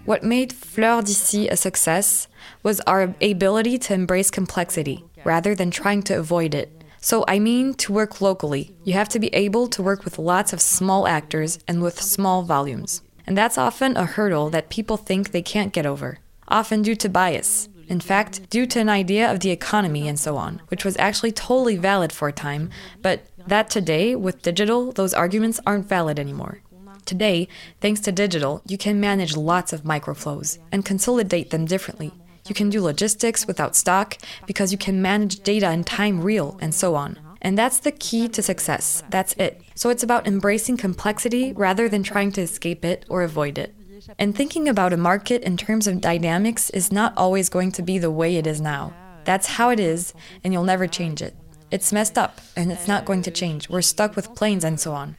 What 0.04 0.22
made 0.22 0.52
Fleurs 0.52 1.06
d'ici 1.06 1.48
a 1.48 1.56
success 1.56 2.28
was 2.62 2.80
our 2.82 3.16
ability 3.20 3.78
to 3.78 3.94
embrace 3.94 4.30
complexity 4.30 5.04
rather 5.24 5.56
than 5.56 5.72
trying 5.72 6.04
to 6.04 6.16
avoid 6.16 6.54
it. 6.54 6.75
So, 7.06 7.24
I 7.28 7.38
mean 7.38 7.74
to 7.74 7.92
work 7.92 8.20
locally. 8.20 8.74
You 8.82 8.94
have 8.94 9.08
to 9.10 9.20
be 9.20 9.28
able 9.32 9.68
to 9.68 9.80
work 9.80 10.04
with 10.04 10.18
lots 10.18 10.52
of 10.52 10.60
small 10.60 11.06
actors 11.06 11.60
and 11.68 11.80
with 11.80 12.02
small 12.02 12.42
volumes. 12.42 13.00
And 13.28 13.38
that's 13.38 13.56
often 13.56 13.96
a 13.96 14.04
hurdle 14.04 14.50
that 14.50 14.70
people 14.70 14.96
think 14.96 15.30
they 15.30 15.40
can't 15.40 15.72
get 15.72 15.86
over, 15.86 16.18
often 16.48 16.82
due 16.82 16.96
to 16.96 17.08
bias. 17.08 17.68
In 17.86 18.00
fact, 18.00 18.50
due 18.50 18.66
to 18.66 18.80
an 18.80 18.88
idea 18.88 19.30
of 19.30 19.38
the 19.38 19.52
economy 19.52 20.08
and 20.08 20.18
so 20.18 20.36
on, 20.36 20.60
which 20.66 20.84
was 20.84 20.96
actually 20.96 21.30
totally 21.30 21.76
valid 21.76 22.10
for 22.12 22.26
a 22.26 22.32
time, 22.32 22.70
but 23.02 23.24
that 23.46 23.70
today, 23.70 24.16
with 24.16 24.42
digital, 24.42 24.90
those 24.90 25.14
arguments 25.14 25.60
aren't 25.64 25.88
valid 25.88 26.18
anymore. 26.18 26.58
Today, 27.04 27.46
thanks 27.80 28.00
to 28.00 28.10
digital, 28.10 28.62
you 28.66 28.76
can 28.76 28.98
manage 28.98 29.36
lots 29.36 29.72
of 29.72 29.84
microflows 29.84 30.58
and 30.72 30.84
consolidate 30.84 31.50
them 31.50 31.66
differently. 31.66 32.10
You 32.46 32.54
can 32.54 32.70
do 32.70 32.80
logistics 32.80 33.46
without 33.46 33.76
stock 33.76 34.18
because 34.46 34.72
you 34.72 34.78
can 34.78 35.02
manage 35.02 35.42
data 35.42 35.70
in 35.70 35.84
time 35.84 36.20
real 36.20 36.58
and 36.60 36.74
so 36.74 36.94
on. 36.94 37.18
And 37.42 37.56
that's 37.56 37.78
the 37.78 37.92
key 37.92 38.28
to 38.28 38.42
success. 38.42 39.02
That's 39.10 39.34
it. 39.34 39.62
So 39.74 39.90
it's 39.90 40.02
about 40.02 40.26
embracing 40.26 40.78
complexity 40.78 41.52
rather 41.52 41.88
than 41.88 42.02
trying 42.02 42.32
to 42.32 42.40
escape 42.40 42.84
it 42.84 43.04
or 43.08 43.22
avoid 43.22 43.58
it. 43.58 43.74
And 44.18 44.34
thinking 44.34 44.68
about 44.68 44.92
a 44.92 44.96
market 44.96 45.42
in 45.42 45.56
terms 45.56 45.86
of 45.86 46.00
dynamics 46.00 46.70
is 46.70 46.92
not 46.92 47.16
always 47.16 47.48
going 47.48 47.72
to 47.72 47.82
be 47.82 47.98
the 47.98 48.10
way 48.10 48.36
it 48.36 48.46
is 48.46 48.60
now. 48.60 48.94
That's 49.24 49.46
how 49.48 49.70
it 49.70 49.80
is, 49.80 50.14
and 50.44 50.52
you'll 50.52 50.64
never 50.64 50.86
change 50.86 51.20
it. 51.20 51.34
It's 51.70 51.92
messed 51.92 52.16
up, 52.16 52.40
and 52.54 52.70
it's 52.70 52.86
not 52.86 53.04
going 53.04 53.22
to 53.22 53.30
change. 53.30 53.68
We're 53.68 53.82
stuck 53.82 54.14
with 54.14 54.34
planes 54.36 54.62
and 54.62 54.78
so 54.78 54.92
on. 54.92 55.16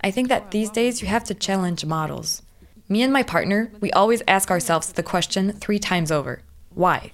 I 0.00 0.12
think 0.12 0.28
that 0.28 0.52
these 0.52 0.70
days 0.70 1.02
you 1.02 1.08
have 1.08 1.24
to 1.24 1.34
challenge 1.34 1.84
models. 1.84 2.42
Me 2.88 3.02
and 3.02 3.12
my 3.12 3.24
partner, 3.24 3.72
we 3.80 3.90
always 3.90 4.22
ask 4.28 4.50
ourselves 4.50 4.92
the 4.92 5.02
question 5.02 5.52
three 5.52 5.78
times 5.78 6.12
over 6.12 6.42
why? 6.78 7.12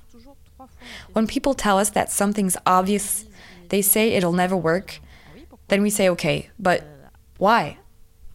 When 1.14 1.26
people 1.26 1.54
tell 1.54 1.78
us 1.78 1.90
that 1.90 2.12
something's 2.12 2.56
obvious, 2.66 3.24
they 3.70 3.80
say 3.80 4.12
it'll 4.12 4.32
never 4.32 4.56
work, 4.56 5.00
then 5.68 5.80
we 5.80 5.88
say, 5.88 6.06
okay, 6.10 6.50
but 6.58 6.84
why? 7.38 7.78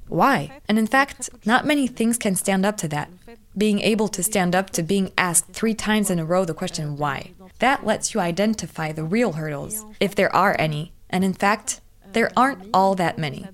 Why? 0.08 0.60
And 0.68 0.80
in 0.80 0.88
fact, 0.88 1.30
not 1.46 1.68
many 1.68 1.86
things 1.86 2.18
can 2.18 2.36
stand 2.36 2.66
up 2.66 2.78
to 2.78 2.88
that. 2.88 3.10
Being 3.56 3.80
able 3.82 4.08
to 4.08 4.24
stand 4.24 4.56
up 4.56 4.72
to 4.72 4.82
being 4.82 5.12
asked 5.18 5.54
three 5.54 5.76
times 5.76 6.10
in 6.10 6.18
a 6.18 6.26
row 6.26 6.46
the 6.46 6.56
question 6.56 6.98
why. 6.98 7.32
That 7.60 7.86
lets 7.86 8.14
you 8.14 8.20
identify 8.20 8.92
the 8.92 9.04
real 9.04 9.34
hurdles, 9.34 9.86
if 10.00 10.16
there 10.16 10.36
are 10.36 10.56
any. 10.58 10.94
And 11.12 11.24
in 11.24 11.34
fact, 11.34 11.80
there 12.14 12.32
aren't 12.36 12.70
all 12.74 12.96
that 12.96 13.20
many. 13.20 13.46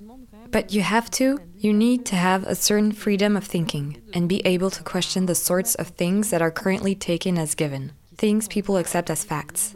But 0.50 0.72
you 0.72 0.82
have 0.82 1.12
to, 1.12 1.42
you 1.66 1.74
need 1.74 2.06
to 2.06 2.16
have 2.16 2.44
a 2.44 2.54
certain 2.54 2.92
freedom 2.92 3.36
of 3.36 3.44
thinking 3.44 4.00
and 4.14 4.30
be 4.30 4.46
able 4.46 4.70
to 4.70 4.84
question 4.84 5.26
the 5.26 5.34
sorts 5.34 5.74
of 5.74 5.88
things 5.88 6.30
that 6.30 6.40
are 6.40 6.52
currently 6.52 6.94
taken 6.94 7.40
as 7.40 7.56
given, 7.56 7.92
things 8.16 8.48
people 8.48 8.78
accept 8.78 9.10
as 9.10 9.24
facts. 9.24 9.76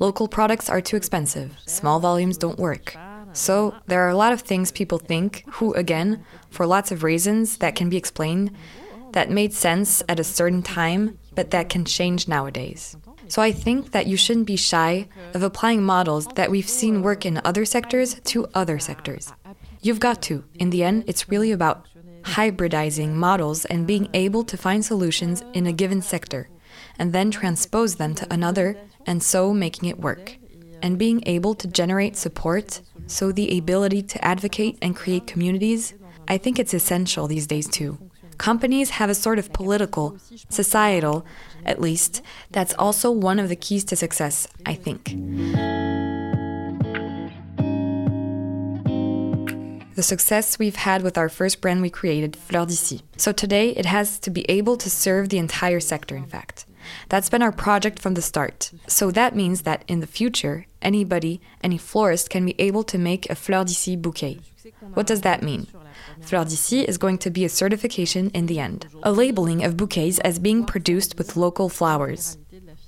Local 0.00 0.26
products 0.26 0.68
are 0.68 0.80
too 0.80 0.96
expensive, 0.96 1.56
small 1.64 2.00
volumes 2.00 2.36
don't 2.36 2.58
work. 2.58 2.96
So, 3.34 3.72
there 3.86 4.02
are 4.02 4.08
a 4.08 4.16
lot 4.16 4.32
of 4.32 4.40
things 4.40 4.72
people 4.72 4.98
think, 4.98 5.44
who, 5.52 5.72
again, 5.74 6.24
for 6.50 6.66
lots 6.66 6.90
of 6.90 7.04
reasons 7.04 7.58
that 7.58 7.76
can 7.76 7.88
be 7.88 7.96
explained, 7.96 8.50
that 9.12 9.30
made 9.30 9.52
sense 9.52 10.02
at 10.08 10.18
a 10.18 10.24
certain 10.24 10.60
time, 10.60 11.20
but 11.36 11.52
that 11.52 11.68
can 11.68 11.84
change 11.84 12.26
nowadays. 12.26 12.96
So 13.28 13.40
I 13.40 13.52
think 13.52 13.92
that 13.92 14.06
you 14.06 14.18
shouldn't 14.18 14.46
be 14.46 14.56
shy 14.56 15.08
of 15.32 15.42
applying 15.42 15.82
models 15.82 16.26
that 16.34 16.50
we've 16.50 16.68
seen 16.68 17.00
work 17.00 17.24
in 17.24 17.40
other 17.44 17.64
sectors 17.64 18.20
to 18.24 18.46
other 18.52 18.78
sectors. 18.78 19.32
You've 19.82 20.00
got 20.00 20.22
to. 20.22 20.44
In 20.54 20.70
the 20.70 20.84
end, 20.84 21.04
it's 21.08 21.28
really 21.28 21.50
about 21.50 21.88
hybridizing 22.22 23.14
models 23.14 23.64
and 23.64 23.84
being 23.84 24.08
able 24.14 24.44
to 24.44 24.56
find 24.56 24.84
solutions 24.84 25.42
in 25.54 25.66
a 25.66 25.72
given 25.72 26.00
sector, 26.00 26.48
and 26.98 27.12
then 27.12 27.32
transpose 27.32 27.96
them 27.96 28.14
to 28.14 28.32
another, 28.32 28.76
and 29.06 29.20
so 29.22 29.52
making 29.52 29.88
it 29.88 29.98
work. 29.98 30.36
And 30.82 30.98
being 30.98 31.20
able 31.26 31.54
to 31.56 31.66
generate 31.66 32.16
support, 32.16 32.80
so 33.08 33.32
the 33.32 33.58
ability 33.58 34.02
to 34.02 34.24
advocate 34.24 34.78
and 34.80 34.94
create 34.94 35.26
communities, 35.26 35.94
I 36.28 36.38
think 36.38 36.60
it's 36.60 36.74
essential 36.74 37.26
these 37.26 37.48
days 37.48 37.68
too. 37.68 37.98
Companies 38.38 38.90
have 38.90 39.10
a 39.10 39.14
sort 39.14 39.38
of 39.38 39.52
political, 39.52 40.16
societal, 40.48 41.26
at 41.64 41.80
least, 41.80 42.22
that's 42.50 42.74
also 42.78 43.10
one 43.10 43.40
of 43.40 43.48
the 43.48 43.56
keys 43.56 43.84
to 43.84 43.96
success, 43.96 44.46
I 44.64 44.74
think. 44.74 45.81
The 49.94 50.02
success 50.02 50.58
we've 50.58 50.76
had 50.76 51.02
with 51.02 51.18
our 51.18 51.28
first 51.28 51.60
brand 51.60 51.82
we 51.82 51.90
created, 51.90 52.34
Fleurs 52.34 52.68
d'Ici. 52.68 53.02
So 53.18 53.30
today 53.30 53.70
it 53.70 53.84
has 53.84 54.18
to 54.20 54.30
be 54.30 54.50
able 54.50 54.76
to 54.78 54.88
serve 54.88 55.28
the 55.28 55.36
entire 55.36 55.80
sector, 55.80 56.16
in 56.16 56.24
fact. 56.24 56.64
That's 57.10 57.28
been 57.28 57.42
our 57.42 57.52
project 57.52 57.98
from 57.98 58.14
the 58.14 58.22
start. 58.22 58.72
So 58.86 59.10
that 59.10 59.36
means 59.36 59.62
that 59.62 59.84
in 59.86 60.00
the 60.00 60.06
future, 60.06 60.66
anybody, 60.80 61.42
any 61.62 61.76
florist 61.76 62.30
can 62.30 62.46
be 62.46 62.54
able 62.58 62.84
to 62.84 62.96
make 62.96 63.28
a 63.28 63.34
Fleurs 63.34 63.66
d'Ici 63.66 63.96
bouquet. 63.96 64.40
What 64.94 65.06
does 65.06 65.20
that 65.20 65.42
mean? 65.42 65.66
Fleurs 66.22 66.48
d'Ici 66.48 66.82
is 66.82 66.96
going 66.96 67.18
to 67.18 67.30
be 67.30 67.44
a 67.44 67.50
certification 67.50 68.30
in 68.30 68.46
the 68.46 68.60
end, 68.60 68.86
a 69.02 69.12
labeling 69.12 69.62
of 69.62 69.76
bouquets 69.76 70.18
as 70.20 70.38
being 70.38 70.64
produced 70.64 71.18
with 71.18 71.36
local 71.36 71.68
flowers. 71.68 72.38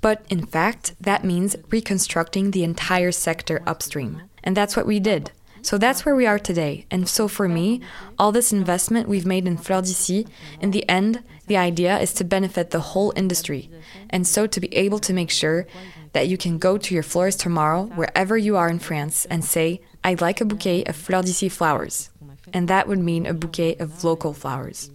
But 0.00 0.24
in 0.30 0.46
fact, 0.46 0.94
that 1.00 1.24
means 1.24 1.56
reconstructing 1.70 2.50
the 2.50 2.64
entire 2.64 3.12
sector 3.12 3.62
upstream. 3.66 4.22
And 4.42 4.56
that's 4.56 4.76
what 4.76 4.86
we 4.86 5.00
did. 5.00 5.32
So 5.64 5.78
that's 5.78 6.04
where 6.04 6.14
we 6.14 6.26
are 6.26 6.38
today. 6.38 6.84
And 6.90 7.08
so 7.08 7.26
for 7.26 7.48
me, 7.48 7.80
all 8.18 8.32
this 8.32 8.52
investment 8.52 9.08
we've 9.08 9.24
made 9.24 9.46
in 9.46 9.56
Fleurs 9.56 9.88
d'Ici, 9.88 10.26
in 10.60 10.72
the 10.72 10.86
end, 10.90 11.24
the 11.46 11.56
idea 11.56 11.98
is 11.98 12.12
to 12.14 12.24
benefit 12.24 12.70
the 12.70 12.80
whole 12.92 13.14
industry. 13.16 13.70
And 14.10 14.26
so 14.26 14.46
to 14.46 14.60
be 14.60 14.74
able 14.76 14.98
to 14.98 15.14
make 15.14 15.30
sure 15.30 15.66
that 16.12 16.28
you 16.28 16.36
can 16.36 16.58
go 16.58 16.76
to 16.76 16.92
your 16.92 17.02
florist 17.02 17.40
tomorrow, 17.40 17.84
wherever 17.94 18.36
you 18.36 18.56
are 18.56 18.68
in 18.68 18.78
France, 18.78 19.24
and 19.24 19.42
say, 19.42 19.80
I'd 20.04 20.20
like 20.20 20.42
a 20.42 20.44
bouquet 20.44 20.84
of 20.84 20.96
Fleurs 20.96 21.24
d'Ici 21.24 21.48
flowers. 21.48 22.10
And 22.52 22.68
that 22.68 22.86
would 22.86 22.98
mean 22.98 23.24
a 23.24 23.32
bouquet 23.32 23.74
of 23.76 24.04
local 24.04 24.34
flowers. 24.34 24.90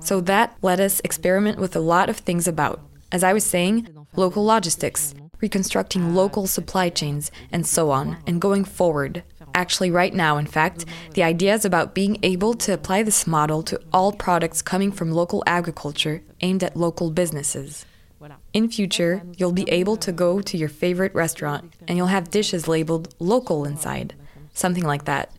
So 0.00 0.22
that 0.22 0.56
let 0.62 0.80
us 0.80 0.98
experiment 1.04 1.58
with 1.58 1.76
a 1.76 1.80
lot 1.80 2.08
of 2.08 2.16
things 2.16 2.48
about, 2.48 2.80
as 3.12 3.22
I 3.22 3.34
was 3.34 3.44
saying, 3.44 3.88
local 4.16 4.46
logistics, 4.46 5.14
reconstructing 5.42 6.14
local 6.14 6.46
supply 6.46 6.88
chains, 6.88 7.30
and 7.52 7.66
so 7.66 7.90
on, 7.90 8.16
and 8.26 8.40
going 8.40 8.64
forward, 8.64 9.22
Actually, 9.56 9.90
right 9.90 10.12
now, 10.12 10.36
in 10.36 10.44
fact, 10.44 10.84
the 11.14 11.22
idea 11.22 11.54
is 11.54 11.64
about 11.64 11.94
being 11.94 12.18
able 12.22 12.52
to 12.52 12.74
apply 12.74 13.02
this 13.02 13.26
model 13.26 13.62
to 13.62 13.80
all 13.90 14.12
products 14.12 14.60
coming 14.60 14.92
from 14.92 15.10
local 15.10 15.42
agriculture 15.46 16.22
aimed 16.42 16.62
at 16.62 16.76
local 16.76 17.10
businesses. 17.10 17.86
In 18.52 18.68
future, 18.68 19.22
you'll 19.38 19.52
be 19.52 19.68
able 19.70 19.96
to 19.96 20.12
go 20.12 20.42
to 20.42 20.58
your 20.58 20.68
favorite 20.68 21.14
restaurant 21.14 21.72
and 21.88 21.96
you'll 21.96 22.08
have 22.08 22.30
dishes 22.30 22.68
labeled 22.68 23.14
local 23.18 23.64
inside, 23.64 24.14
something 24.52 24.84
like 24.84 25.06
that. 25.06 25.32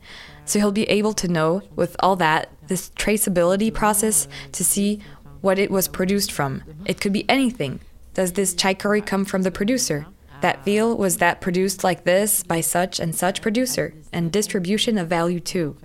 So 0.46 0.58
you'll 0.58 0.72
be 0.72 0.90
able 0.90 1.14
to 1.14 1.28
know, 1.28 1.62
with 1.76 1.96
all 2.00 2.16
that, 2.16 2.50
this 2.68 2.90
traceability 2.96 3.72
process 3.72 4.28
to 4.54 4.64
see 4.64 5.00
what 5.42 5.60
it 5.60 5.70
was 5.70 5.88
produced 5.88 6.32
from. 6.32 6.64
It 6.86 7.00
could 7.00 7.14
be 7.14 7.30
anything. 7.30 7.82
Does 8.16 8.34
this 8.34 8.56
chai 8.56 8.74
curry 8.74 9.02
come 9.02 9.26
from 9.26 9.44
the 9.44 9.52
producer? 9.52 10.08
That 10.42 10.64
veal 10.64 10.96
was 10.96 11.18
that 11.18 11.42
produced 11.42 11.84
like 11.84 12.04
this 12.04 12.44
by 12.44 12.62
such 12.62 13.00
and 13.00 13.16
such 13.16 13.42
producer, 13.42 13.94
and 14.14 14.32
distribution 14.32 14.98
of 14.98 15.08
value 15.08 15.40
too. 15.40 15.78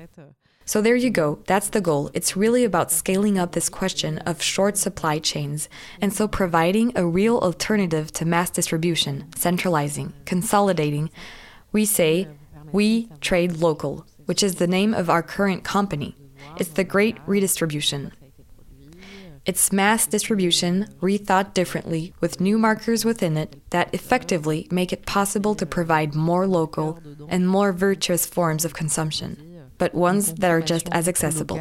So 0.65 0.81
there 0.81 0.97
you 0.97 1.11
go, 1.11 1.41
that's 1.47 1.71
the 1.71 1.81
goal. 1.81 2.11
It's 2.15 2.37
really 2.37 2.65
about 2.65 2.93
scaling 2.93 3.38
up 3.38 3.53
this 3.53 3.69
question 3.69 4.19
of 4.19 4.41
short 4.41 4.77
supply 4.77 5.19
chains, 5.19 5.69
and 6.01 6.12
so 6.12 6.29
providing 6.29 6.93
a 6.97 7.05
real 7.05 7.38
alternative 7.38 8.12
to 8.12 8.25
mass 8.25 8.51
distribution, 8.51 9.27
centralizing, 9.35 10.12
consolidating. 10.25 11.11
We 11.73 11.85
say, 11.85 12.29
we 12.71 13.09
trade 13.21 13.57
local, 13.57 14.07
which 14.27 14.43
is 14.43 14.57
the 14.57 14.67
name 14.67 14.95
of 14.95 15.11
our 15.11 15.23
current 15.23 15.65
company. 15.65 16.17
It's 16.59 16.71
the 16.71 16.85
great 16.85 17.17
redistribution. 17.27 18.12
Its 19.44 19.72
mass 19.72 20.07
distribution 20.07 20.87
rethought 21.00 21.52
differently 21.52 22.14
with 22.20 22.40
new 22.40 22.57
markers 22.57 23.05
within 23.05 23.37
it 23.37 23.61
that 23.70 23.92
effectively 23.92 24.68
make 24.70 24.92
it 24.92 25.05
possible 25.05 25.55
to 25.57 25.66
provide 25.66 26.14
more 26.14 26.46
local 26.46 27.00
and 27.28 27.48
more 27.48 27.72
virtuous 27.72 28.24
forms 28.24 28.64
of 28.64 28.72
consumption, 28.72 29.66
but 29.78 29.94
ones 29.94 30.35
that 30.35 30.50
are 30.50 30.61
just 30.61 30.88
as 30.92 31.09
accessible. 31.09 31.61